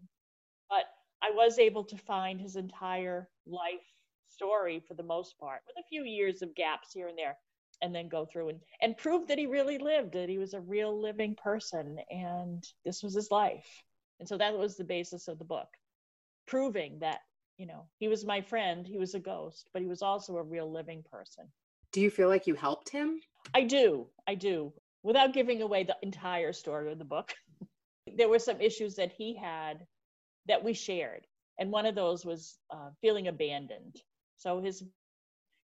But 0.70 0.84
I 1.20 1.32
was 1.32 1.58
able 1.58 1.82
to 1.86 1.96
find 1.96 2.40
his 2.40 2.54
entire 2.54 3.28
life 3.44 3.90
story 4.28 4.80
for 4.86 4.94
the 4.94 5.02
most 5.02 5.36
part, 5.40 5.62
with 5.66 5.84
a 5.84 5.88
few 5.88 6.04
years 6.04 6.42
of 6.42 6.54
gaps 6.54 6.92
here 6.94 7.08
and 7.08 7.18
there 7.18 7.36
and 7.82 7.92
then 7.92 8.08
go 8.08 8.24
through 8.24 8.50
and, 8.50 8.60
and 8.80 8.96
prove 8.96 9.26
that 9.26 9.38
he 9.38 9.46
really 9.46 9.78
lived, 9.78 10.12
that 10.12 10.28
he 10.28 10.38
was 10.38 10.54
a 10.54 10.60
real 10.60 11.02
living 11.02 11.34
person 11.34 11.98
and 12.08 12.62
this 12.84 13.02
was 13.02 13.14
his 13.14 13.32
life. 13.32 13.82
And 14.20 14.28
so 14.28 14.38
that 14.38 14.56
was 14.56 14.76
the 14.76 14.84
basis 14.84 15.26
of 15.26 15.40
the 15.40 15.44
book, 15.44 15.66
proving 16.46 17.00
that, 17.00 17.18
you 17.62 17.68
know, 17.68 17.86
he 18.00 18.08
was 18.08 18.24
my 18.24 18.40
friend, 18.40 18.84
he 18.84 18.98
was 18.98 19.14
a 19.14 19.20
ghost, 19.20 19.70
but 19.72 19.82
he 19.82 19.86
was 19.86 20.02
also 20.02 20.36
a 20.36 20.42
real 20.42 20.68
living 20.68 21.04
person. 21.08 21.44
Do 21.92 22.00
you 22.00 22.10
feel 22.10 22.26
like 22.26 22.48
you 22.48 22.56
helped 22.56 22.88
him? 22.88 23.20
I 23.54 23.62
do. 23.62 24.08
I 24.26 24.34
do. 24.34 24.72
Without 25.04 25.32
giving 25.32 25.62
away 25.62 25.84
the 25.84 25.94
entire 26.02 26.52
story 26.52 26.90
of 26.90 26.98
the 26.98 27.04
book, 27.04 27.32
there 28.16 28.28
were 28.28 28.40
some 28.40 28.60
issues 28.60 28.96
that 28.96 29.12
he 29.12 29.36
had 29.36 29.86
that 30.48 30.64
we 30.64 30.74
shared. 30.74 31.24
And 31.56 31.70
one 31.70 31.86
of 31.86 31.94
those 31.94 32.26
was 32.26 32.58
uh, 32.68 32.90
feeling 33.00 33.28
abandoned. 33.28 33.94
So 34.38 34.60
his 34.60 34.82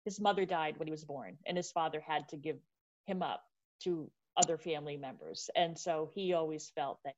his 0.04 0.20
mother 0.20 0.46
died 0.46 0.78
when 0.78 0.86
he 0.86 0.92
was 0.92 1.04
born, 1.04 1.36
and 1.46 1.56
his 1.56 1.72
father 1.72 2.00
had 2.00 2.28
to 2.28 2.36
give 2.36 2.58
him 3.06 3.22
up 3.24 3.42
to 3.82 4.08
other 4.36 4.56
family 4.56 4.96
members. 4.96 5.50
And 5.56 5.76
so 5.76 6.10
he 6.14 6.32
always 6.32 6.70
felt 6.76 7.00
that 7.04 7.14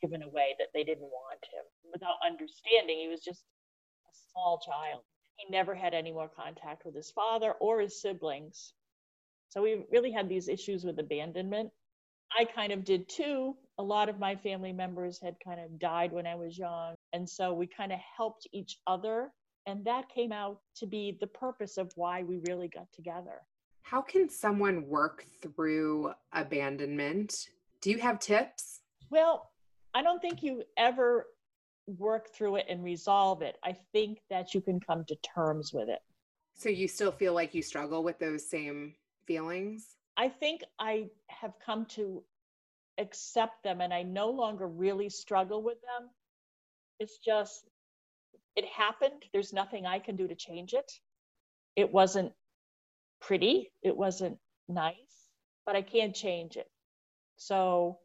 given 0.00 0.22
away 0.22 0.54
that 0.60 0.68
they 0.72 0.84
didn't 0.84 1.02
want 1.02 1.40
him. 1.52 1.64
Without 1.92 2.16
understanding, 2.24 2.98
he 2.98 3.08
was 3.08 3.20
just 3.20 3.42
small 4.32 4.60
child. 4.64 5.02
He 5.36 5.50
never 5.50 5.74
had 5.74 5.94
any 5.94 6.12
more 6.12 6.28
contact 6.28 6.84
with 6.84 6.94
his 6.94 7.10
father 7.10 7.52
or 7.60 7.80
his 7.80 8.00
siblings. 8.00 8.74
So 9.48 9.62
we 9.62 9.84
really 9.90 10.12
had 10.12 10.28
these 10.28 10.48
issues 10.48 10.84
with 10.84 10.98
abandonment. 10.98 11.70
I 12.38 12.44
kind 12.44 12.72
of 12.72 12.84
did 12.84 13.08
too. 13.08 13.56
A 13.78 13.82
lot 13.82 14.08
of 14.08 14.18
my 14.18 14.36
family 14.36 14.72
members 14.72 15.20
had 15.20 15.36
kind 15.44 15.60
of 15.60 15.78
died 15.78 16.12
when 16.12 16.26
I 16.26 16.34
was 16.34 16.56
young. 16.56 16.94
And 17.12 17.28
so 17.28 17.52
we 17.52 17.66
kind 17.66 17.92
of 17.92 17.98
helped 18.16 18.46
each 18.52 18.78
other 18.86 19.32
and 19.66 19.84
that 19.84 20.08
came 20.08 20.32
out 20.32 20.60
to 20.76 20.86
be 20.86 21.16
the 21.20 21.26
purpose 21.26 21.78
of 21.78 21.92
why 21.94 22.22
we 22.22 22.40
really 22.48 22.68
got 22.68 22.90
together. 22.92 23.42
How 23.82 24.00
can 24.00 24.28
someone 24.28 24.86
work 24.86 25.24
through 25.40 26.12
abandonment? 26.32 27.48
Do 27.80 27.90
you 27.90 27.98
have 27.98 28.18
tips? 28.18 28.80
Well, 29.10 29.50
I 29.94 30.02
don't 30.02 30.20
think 30.20 30.42
you 30.42 30.62
ever 30.76 31.26
work 31.86 32.32
through 32.34 32.56
it 32.56 32.66
and 32.68 32.82
resolve 32.82 33.42
it. 33.42 33.56
I 33.64 33.76
think 33.92 34.18
that 34.30 34.54
you 34.54 34.60
can 34.60 34.80
come 34.80 35.04
to 35.08 35.16
terms 35.34 35.72
with 35.72 35.88
it. 35.88 36.00
So 36.54 36.68
you 36.68 36.86
still 36.86 37.12
feel 37.12 37.34
like 37.34 37.54
you 37.54 37.62
struggle 37.62 38.02
with 38.02 38.18
those 38.18 38.48
same 38.48 38.94
feelings? 39.26 39.96
I 40.16 40.28
think 40.28 40.62
I 40.78 41.08
have 41.28 41.54
come 41.64 41.86
to 41.86 42.22
accept 42.98 43.62
them 43.64 43.80
and 43.80 43.92
I 43.92 44.02
no 44.02 44.30
longer 44.30 44.68
really 44.68 45.08
struggle 45.08 45.62
with 45.62 45.78
them. 45.80 46.10
It's 46.98 47.18
just 47.18 47.68
it 48.54 48.66
happened. 48.66 49.24
There's 49.32 49.52
nothing 49.52 49.86
I 49.86 49.98
can 49.98 50.16
do 50.16 50.28
to 50.28 50.34
change 50.34 50.74
it. 50.74 50.90
It 51.74 51.90
wasn't 51.90 52.32
pretty, 53.20 53.72
it 53.82 53.96
wasn't 53.96 54.36
nice, 54.68 55.30
but 55.64 55.74
I 55.74 55.82
can't 55.82 56.14
change 56.14 56.56
it. 56.56 56.70
So 57.36 57.98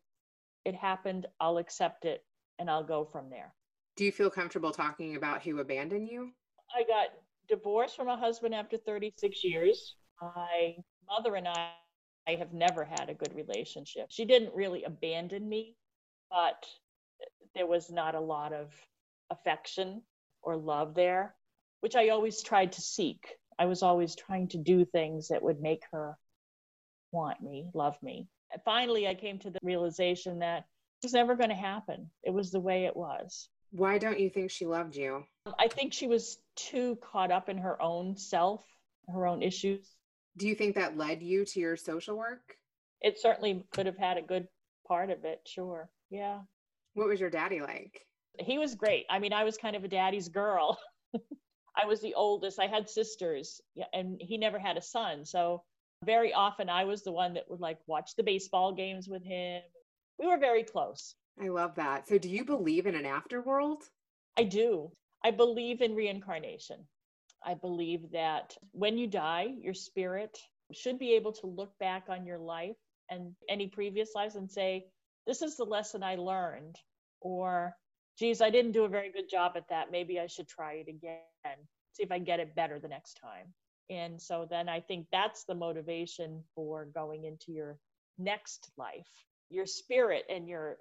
it 0.64 0.74
happened. 0.74 1.28
I'll 1.40 1.58
accept 1.58 2.06
it 2.06 2.24
and 2.60 2.70
I'll 2.70 2.84
go 2.84 3.06
from 3.06 3.30
there. 3.30 3.54
Do 3.98 4.06
you 4.06 4.12
feel 4.12 4.30
comfortable 4.30 4.72
talking 4.72 5.16
about 5.16 5.42
who 5.42 5.58
abandoned 5.60 6.08
you? 6.08 6.30
I 6.76 6.84
got 6.84 7.08
divorced 7.50 7.96
from 7.96 8.10
a 8.10 8.16
husband 8.16 8.54
after 8.54 8.78
36 8.78 9.44
years. 9.44 9.96
My 10.22 10.76
mother 11.10 11.36
and 11.36 11.48
I, 11.48 11.72
I 12.28 12.36
have 12.36 12.54
never 12.54 12.86
had 12.86 13.10
a 13.10 13.16
good 13.16 13.34
relationship. 13.34 14.06
She 14.10 14.26
didn't 14.26 14.54
really 14.54 14.84
abandon 14.84 15.50
me, 15.50 15.76
but 16.30 16.64
there 17.56 17.66
was 17.66 17.90
not 17.90 18.14
a 18.14 18.20
lot 18.20 18.54
of 18.54 18.72
affection 19.32 20.04
or 20.44 20.56
love 20.56 20.94
there, 20.94 21.34
which 21.82 21.96
I 21.96 22.10
always 22.10 22.44
tried 22.44 22.74
to 22.74 22.82
seek. 22.82 23.26
I 23.58 23.66
was 23.66 23.82
always 23.82 24.16
trying 24.16 24.50
to 24.50 24.60
do 24.60 24.86
things 24.86 25.30
that 25.30 25.42
would 25.42 25.60
make 25.60 25.82
her 25.92 26.16
want 27.12 27.42
me, 27.42 27.72
love 27.74 27.98
me. 28.04 28.28
Finally, 28.64 29.08
I 29.08 29.16
came 29.16 29.40
to 29.40 29.50
the 29.50 29.60
realization 29.64 30.38
that 30.40 30.60
it 31.02 31.06
was 31.06 31.14
never 31.14 31.36
going 31.36 31.50
to 31.50 31.56
happen. 31.56 32.12
It 32.22 32.30
was 32.30 32.52
the 32.52 32.60
way 32.60 32.86
it 32.86 32.96
was. 32.96 33.50
Why 33.72 33.98
don't 33.98 34.20
you 34.20 34.30
think 34.30 34.52
she 34.52 34.66
loved 34.66 34.96
you? 34.96 35.24
Um, 35.46 35.56
I 35.60 35.68
think 35.68 35.94
she 35.94 36.08
was 36.08 36.38
too 36.56 36.98
caught 37.02 37.32
up 37.32 37.50
in 37.50 37.58
her 37.58 37.82
own 37.82 38.18
self, 38.18 38.64
her 39.08 39.28
own 39.28 39.42
issues. 39.42 39.88
Do 40.38 40.48
you 40.48 40.56
think 40.56 40.76
that 40.76 40.98
led 40.98 41.22
you 41.22 41.46
to 41.46 41.60
your 41.60 41.76
social 41.76 42.18
work? 42.18 42.56
It 43.02 43.20
certainly 43.20 43.64
could 43.72 43.86
have 43.86 43.98
had 43.98 44.18
a 44.18 44.22
good 44.22 44.48
part 44.88 45.10
of 45.10 45.26
it, 45.26 45.42
sure. 45.46 45.90
Yeah. 46.10 46.42
What 46.94 47.08
was 47.08 47.20
your 47.20 47.30
daddy 47.30 47.62
like? 47.62 48.08
he 48.40 48.58
was 48.58 48.76
great. 48.76 49.06
I 49.10 49.20
mean, 49.20 49.34
I 49.34 49.44
was 49.44 49.58
kind 49.58 49.76
of 49.76 49.84
a 49.84 49.88
daddy's 49.88 50.30
girl. 50.30 50.78
I 51.76 51.86
was 51.86 52.02
the 52.02 52.14
oldest. 52.14 52.60
I 52.60 52.68
had 52.68 52.90
sisters, 52.90 53.62
and 53.94 54.20
he 54.20 54.38
never 54.38 54.60
had 54.60 54.78
a 54.78 54.82
son. 54.82 55.26
So 55.26 55.64
very 56.06 56.34
often 56.34 56.70
I 56.70 56.84
was 56.84 57.04
the 57.04 57.12
one 57.12 57.34
that 57.34 57.50
would 57.50 57.60
like 57.60 57.80
watch 57.88 58.12
the 58.16 58.24
baseball 58.24 58.74
games 58.74 59.08
with 59.08 59.24
him. 59.24 59.62
We 60.20 60.28
were 60.28 60.38
very 60.38 60.64
close. 60.64 61.16
I 61.42 61.50
love 61.50 61.76
that. 61.76 62.08
So 62.08 62.18
do 62.18 62.30
you 62.30 62.46
believe 62.46 62.88
in 62.88 62.96
an 62.96 63.04
afterworld? 63.04 63.82
I 64.38 64.44
do. 64.44 64.92
I 65.24 65.32
believe 65.32 65.82
in 65.82 65.96
reincarnation. 65.96 66.88
I 67.46 67.54
believe 67.54 68.12
that 68.12 68.56
when 68.72 68.98
you 68.98 69.08
die, 69.08 69.48
your 69.62 69.74
spirit 69.74 70.38
should 70.74 71.00
be 71.00 71.14
able 71.14 71.34
to 71.34 71.48
look 71.48 71.78
back 71.80 72.06
on 72.10 72.26
your 72.26 72.40
life 72.40 72.76
and 73.10 73.34
any 73.50 73.68
previous 73.68 74.10
lives 74.16 74.36
and 74.36 74.50
say, 74.50 74.86
This 75.26 75.42
is 75.42 75.56
the 75.56 75.64
lesson 75.64 76.04
I 76.04 76.16
learned, 76.16 76.76
or 77.22 77.76
geez, 78.18 78.42
I 78.42 78.50
didn't 78.50 78.72
do 78.72 78.86
a 78.86 78.90
very 78.90 79.12
good 79.12 79.30
job 79.30 79.54
at 79.56 79.70
that. 79.70 79.92
Maybe 79.92 80.20
I 80.20 80.28
should 80.28 80.48
try 80.48 80.74
it 80.74 80.88
again, 80.90 81.58
see 81.94 82.04
if 82.04 82.12
I 82.12 82.20
get 82.20 82.40
it 82.40 82.56
better 82.56 82.80
the 82.80 82.88
next 82.88 83.20
time. 83.24 83.54
And 83.90 84.22
so 84.22 84.46
then 84.50 84.68
I 84.68 84.82
think 84.82 85.08
that's 85.12 85.46
the 85.46 85.56
motivation 85.56 86.44
for 86.56 86.86
going 86.86 87.24
into 87.24 87.52
your 87.52 87.78
next 88.18 88.70
life. 88.78 89.08
Your 89.50 89.66
spirit 89.66 90.26
and 90.30 90.48
your 90.50 90.78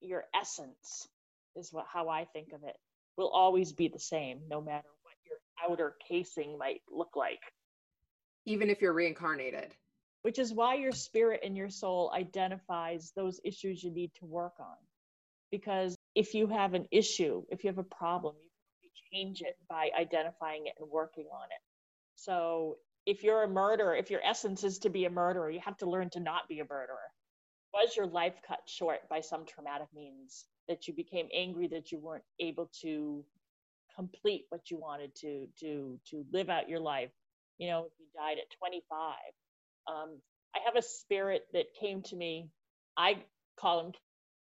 your 0.00 0.24
essence 0.34 1.08
is 1.54 1.72
what 1.72 1.86
how 1.92 2.08
I 2.08 2.24
think 2.24 2.52
of 2.52 2.62
it 2.64 2.76
will 3.16 3.28
always 3.28 3.72
be 3.72 3.88
the 3.88 3.98
same 3.98 4.40
no 4.48 4.60
matter 4.60 4.88
what 5.02 5.14
your 5.24 5.38
outer 5.70 5.96
casing 6.06 6.58
might 6.58 6.82
look 6.90 7.16
like. 7.16 7.40
Even 8.44 8.70
if 8.70 8.80
you're 8.80 8.92
reincarnated. 8.92 9.74
Which 10.22 10.38
is 10.38 10.52
why 10.52 10.74
your 10.74 10.92
spirit 10.92 11.40
and 11.44 11.56
your 11.56 11.70
soul 11.70 12.12
identifies 12.14 13.12
those 13.14 13.40
issues 13.44 13.82
you 13.82 13.90
need 13.90 14.10
to 14.18 14.26
work 14.26 14.54
on. 14.58 14.76
Because 15.50 15.96
if 16.14 16.34
you 16.34 16.48
have 16.48 16.74
an 16.74 16.86
issue, 16.90 17.44
if 17.50 17.62
you 17.62 17.68
have 17.68 17.78
a 17.78 17.84
problem, 17.84 18.34
you 18.82 18.90
can 18.90 18.90
change 19.12 19.40
it 19.42 19.56
by 19.68 19.90
identifying 19.98 20.66
it 20.66 20.74
and 20.80 20.90
working 20.90 21.26
on 21.32 21.44
it. 21.44 21.60
So 22.16 22.78
if 23.06 23.22
you're 23.22 23.44
a 23.44 23.48
murderer, 23.48 23.94
if 23.94 24.10
your 24.10 24.20
essence 24.24 24.64
is 24.64 24.78
to 24.80 24.90
be 24.90 25.04
a 25.04 25.10
murderer, 25.10 25.48
you 25.48 25.60
have 25.60 25.76
to 25.78 25.88
learn 25.88 26.10
to 26.10 26.20
not 26.20 26.48
be 26.48 26.58
a 26.58 26.64
murderer. 26.64 26.98
Was 27.76 27.94
your 27.94 28.06
life 28.06 28.32
cut 28.48 28.60
short 28.64 29.06
by 29.10 29.20
some 29.20 29.44
traumatic 29.44 29.88
means 29.94 30.46
that 30.66 30.88
you 30.88 30.94
became 30.94 31.28
angry 31.34 31.68
that 31.68 31.92
you 31.92 31.98
weren't 31.98 32.24
able 32.40 32.70
to 32.80 33.22
complete 33.94 34.46
what 34.48 34.70
you 34.70 34.78
wanted 34.78 35.14
to 35.16 35.46
to 35.60 36.00
to 36.10 36.24
live 36.32 36.48
out 36.48 36.70
your 36.70 36.80
life? 36.80 37.10
You 37.58 37.68
know, 37.68 37.86
you 37.98 38.06
died 38.16 38.38
at 38.38 38.50
25. 38.58 39.14
Um, 39.88 40.18
I 40.54 40.60
have 40.64 40.76
a 40.76 40.82
spirit 40.82 41.42
that 41.52 41.66
came 41.78 42.02
to 42.04 42.16
me. 42.16 42.48
I 42.96 43.22
call 43.60 43.80
him 43.80 43.92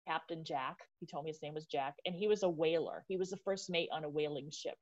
Captain 0.07 0.45
Jack. 0.45 0.77
He 1.01 1.05
told 1.05 1.25
me 1.25 1.31
his 1.31 1.41
name 1.41 1.53
was 1.53 1.65
Jack, 1.65 1.95
and 2.05 2.15
he 2.15 2.29
was 2.29 2.43
a 2.43 2.49
whaler. 2.49 3.03
He 3.09 3.17
was 3.17 3.29
the 3.29 3.37
first 3.43 3.69
mate 3.69 3.89
on 3.91 4.05
a 4.05 4.09
whaling 4.09 4.51
ship. 4.51 4.77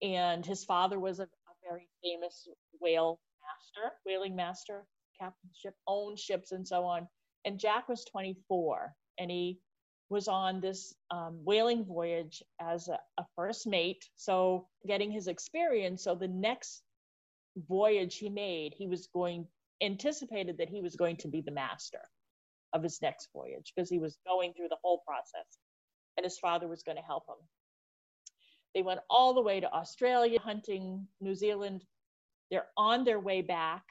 And 0.00 0.46
his 0.46 0.64
father 0.64 1.00
was 1.00 1.18
a, 1.18 1.24
a 1.24 1.68
very 1.68 1.88
famous 2.04 2.46
whale 2.80 3.18
master, 3.42 3.94
whaling 4.04 4.36
master, 4.36 4.86
captain 5.18 5.50
ship, 5.54 5.74
owned 5.86 6.18
ships, 6.18 6.52
and 6.52 6.66
so 6.66 6.84
on. 6.84 7.08
And 7.44 7.58
Jack 7.58 7.88
was 7.88 8.04
24, 8.04 8.94
and 9.18 9.30
he 9.30 9.60
was 10.08 10.28
on 10.28 10.60
this 10.60 10.94
um, 11.10 11.40
whaling 11.44 11.84
voyage 11.84 12.42
as 12.60 12.88
a, 12.88 12.98
a 13.18 13.24
first 13.34 13.66
mate. 13.66 14.04
So 14.16 14.68
getting 14.86 15.10
his 15.10 15.26
experience. 15.26 16.04
So 16.04 16.14
the 16.14 16.28
next 16.28 16.82
voyage 17.68 18.16
he 18.16 18.28
made, 18.28 18.74
he 18.76 18.86
was 18.86 19.08
going 19.12 19.46
anticipated 19.82 20.58
that 20.58 20.70
he 20.70 20.80
was 20.80 20.96
going 20.96 21.16
to 21.18 21.28
be 21.28 21.42
the 21.42 21.50
master 21.50 22.00
of 22.72 22.82
his 22.82 23.00
next 23.02 23.28
voyage 23.32 23.72
because 23.74 23.90
he 23.90 23.98
was 23.98 24.16
going 24.26 24.52
through 24.54 24.68
the 24.68 24.78
whole 24.82 25.02
process 25.06 25.58
and 26.16 26.24
his 26.24 26.38
father 26.38 26.66
was 26.66 26.82
going 26.82 26.96
to 26.96 27.02
help 27.02 27.24
him. 27.28 27.36
They 28.74 28.82
went 28.82 29.00
all 29.08 29.34
the 29.34 29.42
way 29.42 29.60
to 29.60 29.72
Australia 29.72 30.38
hunting, 30.40 31.06
New 31.20 31.34
Zealand. 31.34 31.84
They're 32.50 32.66
on 32.76 33.04
their 33.04 33.20
way 33.20 33.42
back. 33.42 33.82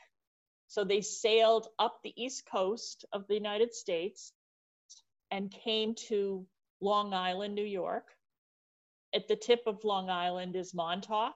So 0.67 0.83
they 0.83 1.01
sailed 1.01 1.67
up 1.79 1.99
the 2.03 2.13
east 2.21 2.45
coast 2.49 3.05
of 3.13 3.27
the 3.27 3.35
United 3.35 3.73
States 3.73 4.33
and 5.31 5.51
came 5.51 5.95
to 6.07 6.45
Long 6.81 7.13
Island, 7.13 7.55
New 7.55 7.65
York. 7.65 8.07
At 9.13 9.27
the 9.27 9.35
tip 9.35 9.61
of 9.67 9.83
Long 9.83 10.09
Island 10.09 10.55
is 10.55 10.73
Montauk. 10.73 11.33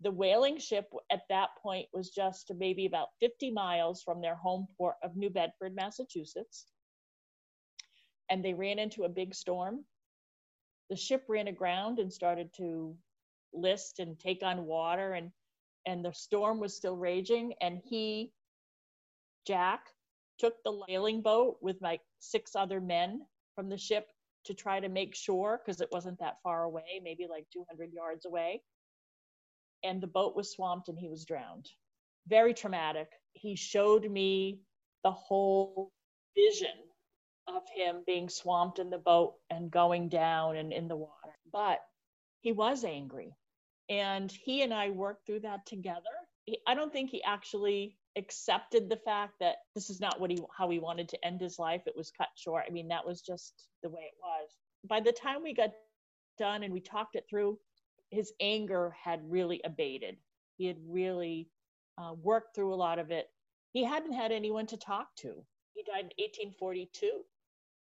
The 0.00 0.10
whaling 0.10 0.58
ship 0.58 0.92
at 1.10 1.22
that 1.30 1.50
point 1.62 1.88
was 1.92 2.10
just 2.10 2.52
maybe 2.54 2.84
about 2.84 3.08
50 3.20 3.50
miles 3.50 4.02
from 4.02 4.20
their 4.20 4.34
home 4.36 4.66
port 4.76 4.96
of 5.02 5.16
New 5.16 5.30
Bedford, 5.30 5.74
Massachusetts. 5.74 6.66
And 8.28 8.44
they 8.44 8.52
ran 8.52 8.78
into 8.78 9.04
a 9.04 9.08
big 9.08 9.34
storm. 9.34 9.84
The 10.90 10.96
ship 10.96 11.24
ran 11.28 11.48
aground 11.48 11.98
and 11.98 12.12
started 12.12 12.52
to 12.58 12.96
list 13.54 14.00
and 14.00 14.18
take 14.18 14.42
on 14.42 14.66
water 14.66 15.14
and 15.14 15.30
and 15.86 16.04
the 16.04 16.12
storm 16.12 16.58
was 16.58 16.76
still 16.76 16.96
raging 16.96 17.54
and 17.60 17.80
he 17.84 18.32
Jack 19.46 19.86
took 20.38 20.54
the 20.64 20.72
whaling 20.86 21.22
boat 21.22 21.58
with 21.60 21.76
like 21.80 22.00
six 22.20 22.54
other 22.54 22.80
men 22.80 23.20
from 23.54 23.68
the 23.68 23.78
ship 23.78 24.06
to 24.44 24.54
try 24.54 24.80
to 24.80 24.88
make 24.88 25.14
sure 25.14 25.60
because 25.64 25.80
it 25.80 25.88
wasn't 25.92 26.18
that 26.20 26.38
far 26.42 26.64
away, 26.64 27.00
maybe 27.02 27.26
like 27.28 27.46
200 27.52 27.92
yards 27.92 28.26
away. 28.26 28.62
And 29.84 30.00
the 30.00 30.06
boat 30.06 30.36
was 30.36 30.52
swamped 30.52 30.88
and 30.88 30.98
he 30.98 31.08
was 31.08 31.24
drowned. 31.24 31.68
Very 32.28 32.54
traumatic. 32.54 33.08
He 33.34 33.56
showed 33.56 34.08
me 34.10 34.60
the 35.04 35.12
whole 35.12 35.92
vision 36.34 36.76
of 37.48 37.62
him 37.74 38.02
being 38.06 38.28
swamped 38.28 38.78
in 38.78 38.90
the 38.90 38.98
boat 38.98 39.34
and 39.50 39.70
going 39.70 40.08
down 40.08 40.56
and 40.56 40.72
in 40.72 40.88
the 40.88 40.96
water. 40.96 41.36
But 41.52 41.80
he 42.40 42.52
was 42.52 42.84
angry. 42.84 43.34
And 43.88 44.30
he 44.30 44.62
and 44.62 44.74
I 44.74 44.90
worked 44.90 45.26
through 45.26 45.40
that 45.40 45.66
together. 45.66 46.00
He, 46.44 46.58
I 46.66 46.74
don't 46.74 46.92
think 46.92 47.10
he 47.10 47.22
actually 47.22 47.96
accepted 48.16 48.88
the 48.88 48.96
fact 48.96 49.34
that 49.40 49.56
this 49.74 49.90
is 49.90 50.00
not 50.00 50.20
what 50.20 50.30
he 50.30 50.38
how 50.56 50.68
he 50.70 50.78
wanted 50.78 51.08
to 51.10 51.24
end 51.24 51.40
his 51.40 51.58
life. 51.58 51.82
It 51.86 51.96
was 51.96 52.10
cut 52.10 52.28
short. 52.34 52.64
I 52.66 52.72
mean, 52.72 52.88
that 52.88 53.06
was 53.06 53.20
just 53.20 53.68
the 53.82 53.88
way 53.88 54.02
it 54.02 54.14
was. 54.20 54.48
By 54.88 55.00
the 55.00 55.12
time 55.12 55.42
we 55.42 55.54
got 55.54 55.70
done 56.38 56.62
and 56.62 56.72
we 56.72 56.80
talked 56.80 57.16
it 57.16 57.26
through, 57.28 57.58
his 58.10 58.32
anger 58.40 58.94
had 59.02 59.30
really 59.30 59.60
abated. 59.64 60.16
He 60.56 60.66
had 60.66 60.78
really 60.88 61.48
uh, 61.98 62.14
worked 62.22 62.54
through 62.54 62.72
a 62.72 62.76
lot 62.76 62.98
of 62.98 63.10
it. 63.10 63.28
He 63.72 63.84
hadn't 63.84 64.12
had 64.12 64.32
anyone 64.32 64.66
to 64.68 64.76
talk 64.76 65.14
to. 65.16 65.44
He 65.74 65.82
died 65.82 66.12
in 66.16 66.24
1842. 66.24 67.20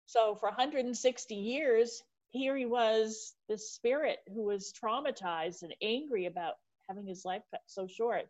So 0.08 0.36
for 0.36 0.50
160 0.50 1.36
years, 1.36 2.04
here 2.30 2.56
he 2.56 2.66
was, 2.66 3.34
this 3.48 3.72
spirit 3.72 4.20
who 4.34 4.44
was 4.44 4.74
traumatized 4.74 5.62
and 5.62 5.76
angry 5.82 6.26
about 6.26 6.56
having 6.88 7.06
his 7.06 7.24
life 7.26 7.44
cut 7.52 7.62
so 7.68 7.88
short 7.88 8.28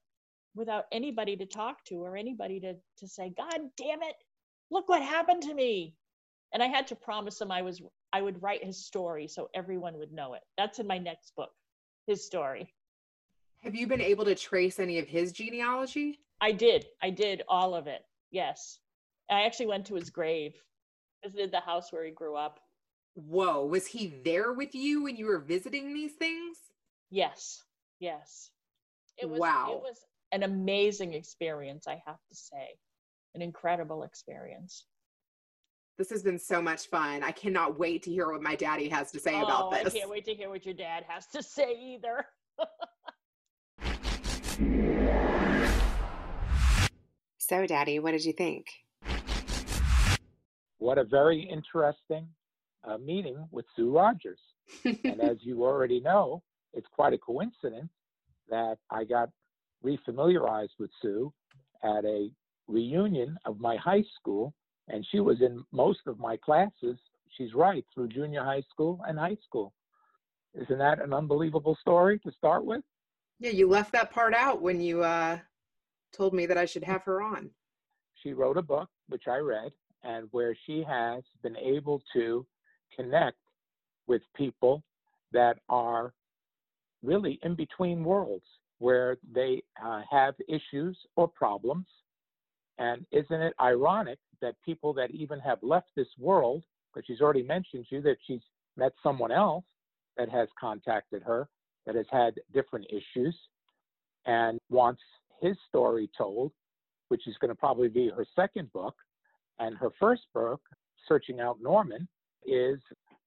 without 0.56 0.86
anybody 0.92 1.36
to 1.38 1.46
talk 1.46 1.84
to 1.86 1.96
or 1.96 2.16
anybody 2.16 2.60
to, 2.60 2.74
to 2.98 3.08
say, 3.08 3.34
God 3.36 3.60
damn 3.78 4.02
it, 4.04 4.16
look 4.70 4.90
what 4.90 5.02
happened 5.02 5.42
to 5.44 5.54
me. 5.54 5.96
And 6.54 6.62
I 6.62 6.68
had 6.68 6.88
to 6.88 6.96
promise 6.96 7.42
him 7.42 7.52
I 7.52 7.62
was 7.62 7.82
I 8.12 8.22
would 8.22 8.42
write 8.44 8.64
his 8.64 8.86
story 8.86 9.28
so 9.28 9.50
everyone 9.56 9.98
would 9.98 10.12
know 10.12 10.36
it. 10.36 10.42
That's 10.56 10.78
in 10.78 10.86
my 10.86 11.00
next 11.00 11.36
book, 11.36 11.50
his 12.06 12.24
story. 12.24 12.72
Have 13.62 13.74
you 13.74 13.88
been 13.88 14.02
able 14.02 14.26
to 14.26 14.36
trace 14.36 14.80
any 14.80 15.00
of 15.00 15.08
his 15.08 15.32
genealogy? 15.32 16.20
I 16.40 16.52
did. 16.52 16.86
I 17.02 17.10
did 17.10 17.42
all 17.48 17.74
of 17.74 17.88
it. 17.88 18.02
Yes. 18.30 18.78
I 19.32 19.44
actually 19.44 19.68
went 19.68 19.88
to 19.88 19.96
his 19.96 20.12
grave, 20.12 20.54
visited 21.24 21.52
the 21.52 21.60
house 21.62 21.92
where 21.92 22.06
he 22.06 22.12
grew 22.12 22.36
up. 22.36 22.60
Whoa, 23.16 23.66
was 23.66 23.88
he 23.88 24.14
there 24.24 24.54
with 24.54 24.76
you 24.76 25.04
when 25.04 25.16
you 25.16 25.26
were 25.26 25.40
visiting 25.40 25.94
these 25.94 26.14
things? 26.14 26.58
Yes. 27.10 27.64
Yes. 28.00 28.52
It 29.18 29.30
was 29.30 29.40
wow. 29.40 29.72
it 29.72 29.82
was 29.82 29.98
an 30.34 30.44
amazing 30.44 31.14
experience, 31.14 31.88
I 31.88 32.04
have 32.06 32.20
to 32.30 32.36
say. 32.36 32.76
An 33.36 33.42
incredible 33.42 34.04
experience. 34.04 34.86
This 35.98 36.10
has 36.10 36.24
been 36.24 36.40
so 36.40 36.62
much 36.62 36.88
fun. 36.88 37.24
I 37.24 37.32
cannot 37.32 37.80
wait 37.80 38.04
to 38.04 38.12
hear 38.12 38.30
what 38.32 38.42
my 38.42 38.56
daddy 38.56 38.90
has 38.90 39.12
to 39.12 39.20
say 39.20 39.36
oh, 39.36 39.44
about 39.44 39.72
this. 39.72 39.94
I 39.94 40.00
can't 40.00 40.10
wait 40.10 40.26
to 40.26 40.34
hear 40.34 40.50
what 40.50 40.66
your 40.66 40.74
dad 40.74 41.06
has 41.08 41.28
to 41.28 41.44
say 41.44 41.78
either. 41.80 42.26
so, 47.38 47.68
Daddy, 47.68 48.00
what 48.00 48.12
did 48.12 48.26
you 48.26 48.34
think? 48.34 48.66
What 50.80 50.98
a 50.98 51.04
very 51.04 51.42
interesting 51.42 52.28
uh, 52.84 52.98
meeting 52.98 53.48
with 53.52 53.66
Sue 53.76 53.92
Rogers. 53.92 54.40
and 54.84 55.22
as 55.22 55.38
you 55.42 55.64
already 55.64 56.00
know, 56.00 56.42
it's 56.74 56.88
quite 56.92 57.14
a 57.14 57.20
coincidence 57.20 57.92
that 58.50 58.80
I 58.90 59.04
got 59.04 59.30
refamiliarized 59.84 60.80
with 60.80 60.90
Sue 61.02 61.32
at 61.84 62.06
a 62.06 62.30
reunion 62.68 63.38
of 63.46 63.60
my 63.60 63.76
high 63.76 64.04
school, 64.20 64.54
and 64.88 65.06
she 65.12 65.20
was 65.20 65.42
in 65.42 65.64
most 65.72 66.00
of 66.08 66.20
my 66.20 66.38
classes. 66.38 66.98
She's 67.38 67.54
right, 67.54 67.86
through 67.94 68.10
junior 68.10 68.44
high 68.44 68.64
school 68.72 69.02
and 69.08 69.18
high 69.18 69.38
school. 69.46 69.74
Isn't 70.54 70.78
that 70.78 71.02
an 71.02 71.14
unbelievable 71.14 71.78
story 71.82 72.20
to 72.20 72.32
start 72.32 72.66
with? 72.66 72.84
Yeah, 73.40 73.52
you 73.52 73.68
left 73.68 73.92
that 73.94 74.12
part 74.12 74.34
out 74.34 74.62
when 74.62 74.80
you 74.80 75.04
uh, 75.04 75.40
told 76.12 76.34
me 76.34 76.46
that 76.46 76.58
I 76.58 76.66
should 76.66 76.84
have 76.84 77.04
her 77.04 77.22
on. 77.22 77.50
She 78.22 78.34
wrote 78.34 78.58
a 78.58 78.62
book, 78.62 78.90
which 79.10 79.24
I 79.28 79.38
read, 79.38 79.72
and 80.04 80.28
where 80.32 80.56
she 80.66 80.84
has 80.88 81.24
been 81.42 81.58
able 81.58 82.02
to 82.14 82.46
connect 82.96 83.38
with 84.08 84.22
people 84.36 84.84
that 85.32 85.58
are 85.70 86.14
really 87.02 87.40
in 87.44 87.56
between 87.56 88.04
worlds 88.04 88.46
where 88.84 89.16
they 89.34 89.64
uh, 89.82 90.02
have 90.12 90.36
issues 90.50 90.98
or 91.16 91.26
problems. 91.26 91.86
And 92.80 93.06
isn't 93.14 93.42
it 93.42 93.54
ironic 93.62 94.20
that 94.42 94.56
people 94.66 94.92
that 94.96 95.10
even 95.12 95.40
have 95.40 95.60
left 95.62 95.88
this 95.96 96.08
world, 96.20 96.64
because 96.94 97.08
she's 97.08 97.22
already 97.22 97.44
mentioned 97.44 97.86
to 97.90 97.96
you 97.96 98.02
that 98.02 98.18
she's 98.28 98.42
met 98.76 98.92
someone 99.02 99.32
else 99.32 99.64
that 100.18 100.28
has 100.28 100.50
contacted 100.60 101.24
her 101.24 101.48
that 101.86 101.96
has 101.96 102.06
had 102.12 102.34
different 102.54 102.86
issues 102.90 103.36
and 104.26 104.60
wants 104.70 105.02
his 105.42 105.56
story 105.70 106.10
told, 106.18 106.52
which 107.08 107.26
is 107.26 107.36
going 107.40 107.50
to 107.50 107.56
probably 107.56 107.88
be 107.88 108.10
her 108.10 108.26
second 108.36 108.72
book. 108.74 108.96
And 109.60 109.78
her 109.78 109.92
first 109.98 110.24
book, 110.34 110.62
Searching 111.08 111.40
Out 111.40 111.58
Norman, 111.62 112.06
is 112.46 112.80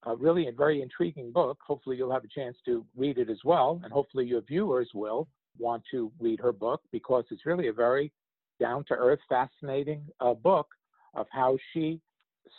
a 0.05 0.15
really 0.17 0.49
a 0.49 0.53
very 0.53 0.83
intriguing 0.83 1.33
book. 1.33 1.59
Hopefully, 1.67 1.97
you'll 1.97 2.13
have 2.13 2.25
a 2.25 2.41
chance 2.41 2.57
to 2.67 2.85
read 2.95 3.17
it 3.17 3.31
as 3.31 3.39
well, 3.43 3.81
and 3.85 3.93
hopefully, 3.93 4.27
your 4.27 4.43
viewers 4.43 4.91
will 4.93 5.29
want 5.59 5.83
to 5.91 6.11
read 6.21 6.41
her 6.41 6.53
book 6.53 6.81
because 6.93 7.25
it's 7.31 7.47
really 7.47 7.69
a 7.69 7.73
very 7.73 8.13
down 8.59 8.85
to 8.85 8.95
earth, 8.95 9.19
fascinating 9.29 10.03
uh, 10.21 10.35
book 10.35 10.69
of 11.15 11.27
how 11.31 11.57
she 11.73 12.01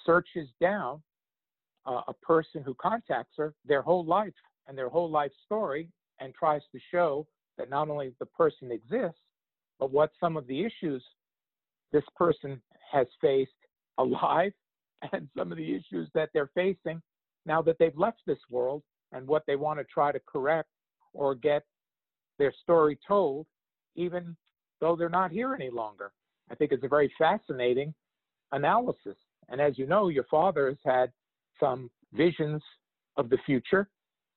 searches 0.05 0.47
down 0.59 1.01
uh, 1.85 2.01
a 2.07 2.13
person 2.13 2.61
who 2.63 2.75
contacts 2.75 3.33
her 3.37 3.53
their 3.65 3.81
whole 3.81 4.05
life 4.05 4.33
and 4.67 4.77
their 4.77 4.89
whole 4.89 5.09
life 5.09 5.31
story 5.45 5.89
and 6.19 6.33
tries 6.33 6.61
to 6.71 6.79
show 6.91 7.25
that 7.57 7.69
not 7.69 7.89
only 7.89 8.13
the 8.19 8.25
person 8.25 8.71
exists, 8.71 9.21
but 9.79 9.91
what 9.91 10.11
some 10.19 10.37
of 10.37 10.45
the 10.47 10.63
issues 10.63 11.03
this 11.91 12.03
person 12.15 12.61
has 12.91 13.07
faced 13.21 13.51
alive 13.97 14.51
and 15.11 15.27
some 15.37 15.51
of 15.51 15.57
the 15.57 15.75
issues 15.75 16.09
that 16.13 16.29
they're 16.33 16.51
facing 16.53 17.01
now 17.45 17.61
that 17.61 17.77
they've 17.79 17.97
left 17.97 18.19
this 18.25 18.39
world 18.49 18.83
and 19.13 19.25
what 19.25 19.43
they 19.47 19.55
want 19.55 19.79
to 19.79 19.85
try 19.85 20.11
to 20.11 20.19
correct 20.27 20.69
or 21.13 21.33
get 21.33 21.63
their 22.37 22.53
story 22.63 22.97
told, 23.07 23.45
even 23.95 24.35
though 24.79 24.95
they're 24.95 25.09
not 25.09 25.31
here 25.31 25.53
any 25.53 25.69
longer. 25.69 26.11
I 26.49 26.55
think 26.55 26.71
it's 26.71 26.83
a 26.83 26.87
very 26.87 27.11
fascinating 27.17 27.93
analysis. 28.51 29.17
And 29.49 29.59
as 29.59 29.77
you 29.77 29.85
know, 29.85 30.09
your 30.09 30.25
father 30.25 30.67
has 30.67 30.77
had 30.85 31.11
some 31.59 31.89
visions 32.13 32.61
of 33.17 33.29
the 33.29 33.37
future 33.45 33.89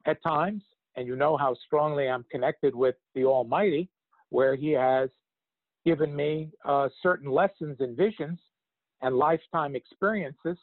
at 0.06 0.22
times, 0.22 0.62
and 0.96 1.06
you 1.06 1.16
know 1.16 1.36
how 1.36 1.54
strongly 1.66 2.08
I'm 2.08 2.24
connected 2.30 2.74
with 2.74 2.96
the 3.14 3.24
Almighty, 3.24 3.88
where 4.30 4.56
He 4.56 4.70
has 4.70 5.10
given 5.84 6.14
me 6.14 6.50
uh, 6.64 6.88
certain 7.02 7.30
lessons 7.30 7.76
and 7.80 7.96
visions 7.96 8.38
and 9.02 9.16
lifetime 9.16 9.74
experiences 9.76 10.58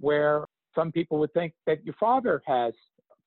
where 0.00 0.46
some 0.74 0.92
people 0.92 1.18
would 1.18 1.32
think 1.32 1.52
that 1.66 1.84
your 1.84 1.94
father 1.98 2.42
has 2.46 2.72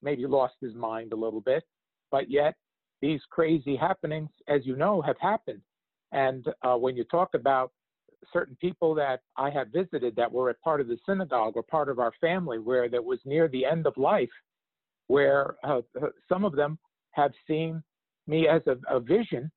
maybe 0.02 0.26
lost 0.26 0.56
his 0.62 0.74
mind 0.74 1.14
a 1.14 1.16
little 1.16 1.42
bit, 1.42 1.64
but 2.12 2.30
yet 2.30 2.56
these 3.02 3.22
crazy 3.30 3.76
happenings, 3.76 4.30
as 4.48 4.66
you 4.66 4.76
know, 4.76 5.02
have 5.02 5.18
happened. 5.20 5.62
And 6.12 6.46
uh, 6.64 6.76
when 6.76 6.96
you 6.96 7.04
talk 7.04 7.34
about 7.34 7.72
certain 8.34 8.58
people 8.60 8.96
that 8.96 9.22
I 9.36 9.50
have 9.52 9.68
visited 9.70 10.16
that 10.16 10.32
were 10.32 10.50
a 10.50 10.56
part 10.56 10.82
of 10.82 10.88
the 10.88 10.98
synagogue 11.06 11.54
or 11.56 11.64
part 11.64 11.90
of 11.90 12.00
our 12.00 12.14
family 12.20 12.60
where 12.60 12.90
that 12.90 13.04
was 13.04 13.20
near 13.26 13.48
the 13.48 13.66
end 13.66 13.86
of 13.86 13.96
life, 13.98 14.30
where 15.08 15.56
uh, 15.64 15.82
uh 16.02 16.08
some 16.28 16.44
of 16.44 16.56
them 16.56 16.78
have 17.12 17.32
seen 17.48 17.84
me 18.26 18.48
as 18.48 18.62
a, 18.68 18.78
a 18.94 19.00
vision 19.00 19.52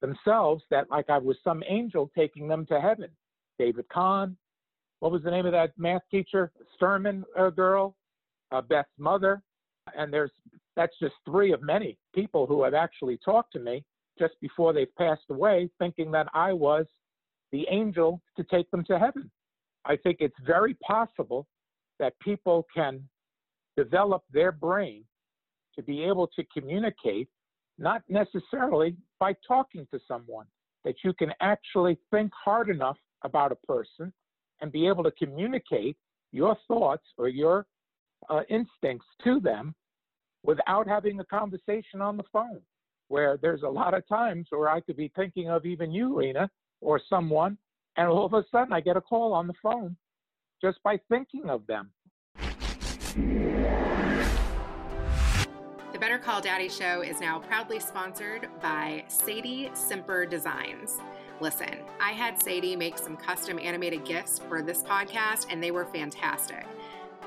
themselves 0.00 0.62
that 0.70 0.90
like 0.90 1.10
I 1.10 1.18
was 1.18 1.36
some 1.42 1.62
angel 1.68 2.10
taking 2.16 2.48
them 2.48 2.66
to 2.66 2.80
heaven. 2.80 3.08
David 3.58 3.88
Kahn, 3.88 4.36
what 5.00 5.12
was 5.12 5.22
the 5.22 5.30
name 5.30 5.46
of 5.46 5.52
that 5.52 5.72
math 5.76 6.02
teacher? 6.10 6.50
Sturman 6.80 7.24
uh, 7.38 7.50
girl, 7.50 7.94
uh, 8.52 8.60
Beth's 8.60 8.88
mother, 8.98 9.42
and 9.96 10.12
there's 10.12 10.30
that's 10.76 10.96
just 11.00 11.14
three 11.24 11.52
of 11.52 11.62
many 11.62 11.98
people 12.14 12.46
who 12.46 12.62
have 12.64 12.74
actually 12.74 13.18
talked 13.24 13.52
to 13.52 13.60
me 13.60 13.84
just 14.18 14.34
before 14.40 14.72
they've 14.72 14.94
passed 14.96 15.24
away, 15.30 15.68
thinking 15.78 16.10
that 16.12 16.28
I 16.34 16.52
was 16.52 16.86
the 17.52 17.66
angel 17.70 18.20
to 18.36 18.44
take 18.44 18.70
them 18.70 18.84
to 18.84 18.98
heaven. 18.98 19.30
I 19.84 19.96
think 19.96 20.18
it's 20.20 20.34
very 20.44 20.74
possible 20.74 21.46
that 21.98 22.18
people 22.20 22.66
can 22.74 23.08
develop 23.76 24.22
their 24.32 24.52
brain 24.52 25.04
to 25.76 25.82
be 25.82 26.04
able 26.04 26.28
to 26.28 26.44
communicate, 26.52 27.28
not 27.78 28.02
necessarily 28.08 28.96
by 29.18 29.34
talking 29.46 29.86
to 29.92 30.00
someone, 30.06 30.46
that 30.84 30.96
you 31.04 31.12
can 31.12 31.32
actually 31.40 31.98
think 32.10 32.30
hard 32.32 32.70
enough 32.70 32.98
about 33.24 33.52
a 33.52 33.66
person 33.66 34.12
and 34.60 34.70
be 34.70 34.86
able 34.86 35.02
to 35.02 35.10
communicate 35.12 35.96
your 36.32 36.56
thoughts 36.68 37.04
or 37.18 37.28
your 37.28 37.66
uh, 38.30 38.42
instincts 38.48 39.06
to 39.22 39.40
them 39.40 39.74
without 40.44 40.86
having 40.86 41.18
a 41.18 41.24
conversation 41.24 42.00
on 42.00 42.16
the 42.16 42.22
phone. 42.32 42.60
Where 43.08 43.36
there's 43.40 43.62
a 43.62 43.68
lot 43.68 43.92
of 43.94 44.06
times 44.08 44.46
where 44.50 44.68
I 44.68 44.80
could 44.80 44.96
be 44.96 45.12
thinking 45.14 45.50
of 45.50 45.66
even 45.66 45.92
you, 45.92 46.16
Rena, 46.16 46.48
or 46.80 47.00
someone, 47.08 47.58
and 47.96 48.08
all 48.08 48.24
of 48.24 48.32
a 48.32 48.44
sudden 48.50 48.72
I 48.72 48.80
get 48.80 48.96
a 48.96 49.00
call 49.00 49.32
on 49.32 49.46
the 49.46 49.54
phone 49.62 49.96
just 50.62 50.82
by 50.82 50.98
thinking 51.08 51.50
of 51.50 51.66
them. 51.66 51.90
The 55.92 55.98
Better 56.00 56.18
Call 56.18 56.40
Daddy 56.40 56.68
show 56.68 57.02
is 57.02 57.20
now 57.20 57.38
proudly 57.38 57.78
sponsored 57.78 58.48
by 58.60 59.04
Sadie 59.08 59.70
Simper 59.74 60.26
Designs. 60.26 60.98
Listen, 61.40 61.78
I 62.00 62.12
had 62.12 62.40
Sadie 62.40 62.74
make 62.74 62.98
some 62.98 63.16
custom 63.16 63.58
animated 63.58 64.04
GIFs 64.04 64.40
for 64.48 64.62
this 64.62 64.82
podcast, 64.82 65.46
and 65.50 65.62
they 65.62 65.70
were 65.70 65.84
fantastic. 65.84 66.66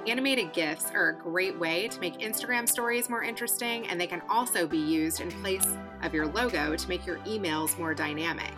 Animated 0.07 0.53
GIFs 0.53 0.89
are 0.91 1.09
a 1.09 1.13
great 1.13 1.59
way 1.59 1.89
to 1.89 1.99
make 1.99 2.19
Instagram 2.19 2.69
stories 2.69 3.09
more 3.09 3.23
interesting, 3.23 3.85
and 3.87 3.99
they 3.99 4.07
can 4.07 4.21
also 4.29 4.65
be 4.65 4.77
used 4.77 5.19
in 5.19 5.29
place 5.29 5.67
of 6.01 6.13
your 6.13 6.27
logo 6.27 6.77
to 6.77 6.87
make 6.87 7.05
your 7.05 7.17
emails 7.19 7.77
more 7.77 7.93
dynamic. 7.93 8.53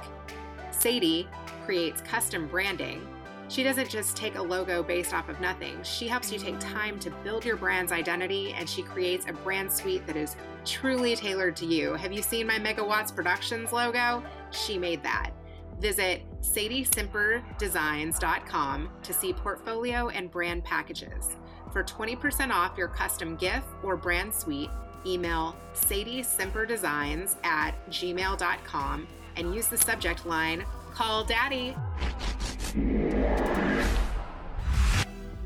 Sadie 0.70 1.28
creates 1.66 2.02
custom 2.02 2.48
branding. 2.48 3.02
She 3.48 3.64
doesn't 3.64 3.90
just 3.90 4.16
take 4.16 4.36
a 4.36 4.42
logo 4.42 4.84
based 4.84 5.12
off 5.12 5.28
of 5.28 5.42
nothing. 5.42 5.82
She 5.82 6.08
helps 6.08 6.32
you 6.32 6.38
take 6.38 6.60
time 6.60 7.00
to 7.00 7.10
build 7.24 7.44
your 7.44 7.56
brand's 7.56 7.92
identity 7.92 8.54
and 8.54 8.70
she 8.70 8.84
creates 8.84 9.26
a 9.28 9.34
brand 9.34 9.72
suite 9.72 10.06
that 10.06 10.16
is 10.16 10.36
truly 10.66 11.16
tailored 11.16 11.56
to 11.56 11.66
you. 11.66 11.96
Have 11.96 12.14
you 12.14 12.22
seen 12.22 12.46
my 12.46 12.60
Megawatts 12.60 13.16
Productions 13.16 13.72
logo? 13.72 14.22
She 14.52 14.78
made 14.78 15.02
that. 15.02 15.32
Visit 15.80 16.22
sadiesimperdesigns.com 16.42 18.89
to 19.02 19.13
see 19.13 19.34
portfolio 19.34 20.10
and 20.10 20.30
brand 20.30 20.63
packages. 20.63 21.36
For 21.72 21.84
20% 21.84 22.52
off 22.52 22.78
your 22.78 22.89
custom 22.89 23.36
GIF 23.36 23.63
or 23.84 23.96
brand 23.96 24.34
suite, 24.34 24.70
email 25.06 25.56
sadiesimperdesigns 25.74 27.38
at 27.46 27.72
gmail.com 27.89 29.08
and 29.38 29.56
use 29.56 29.68
the 29.68 29.78
subject 29.78 30.26
line 30.26 30.65
Call 30.94 31.24
Daddy. 31.24 31.76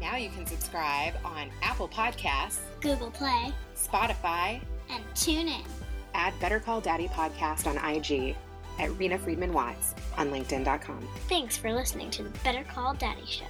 Now 0.02 0.15
you 0.15 0.30
can 0.30 0.46
subscribe 0.46 1.13
on 1.24 1.50
Apple 1.62 1.89
Podcasts, 1.89 2.60
Google 2.82 3.12
Play, 3.12 3.54
Spotify, 3.76 4.62
and 4.89 5.04
tune 5.15 5.48
in. 5.48 5.63
Add 6.13 6.34
Better 6.39 6.60
Call 6.60 6.82
Daddy 6.82 7.08
podcast 7.08 7.67
on 7.67 7.78
IG 7.78 8.36
at 8.79 8.91
Rena 8.97 9.17
Friedman 9.17 9.53
Watts 9.53 9.95
on 10.17 10.29
LinkedIn.com. 10.29 11.07
Thanks 11.27 11.57
for 11.57 11.71
listening 11.73 12.09
to 12.12 12.23
the 12.23 12.29
Better 12.39 12.63
Call 12.63 12.93
Daddy 12.93 13.25
Show. 13.25 13.45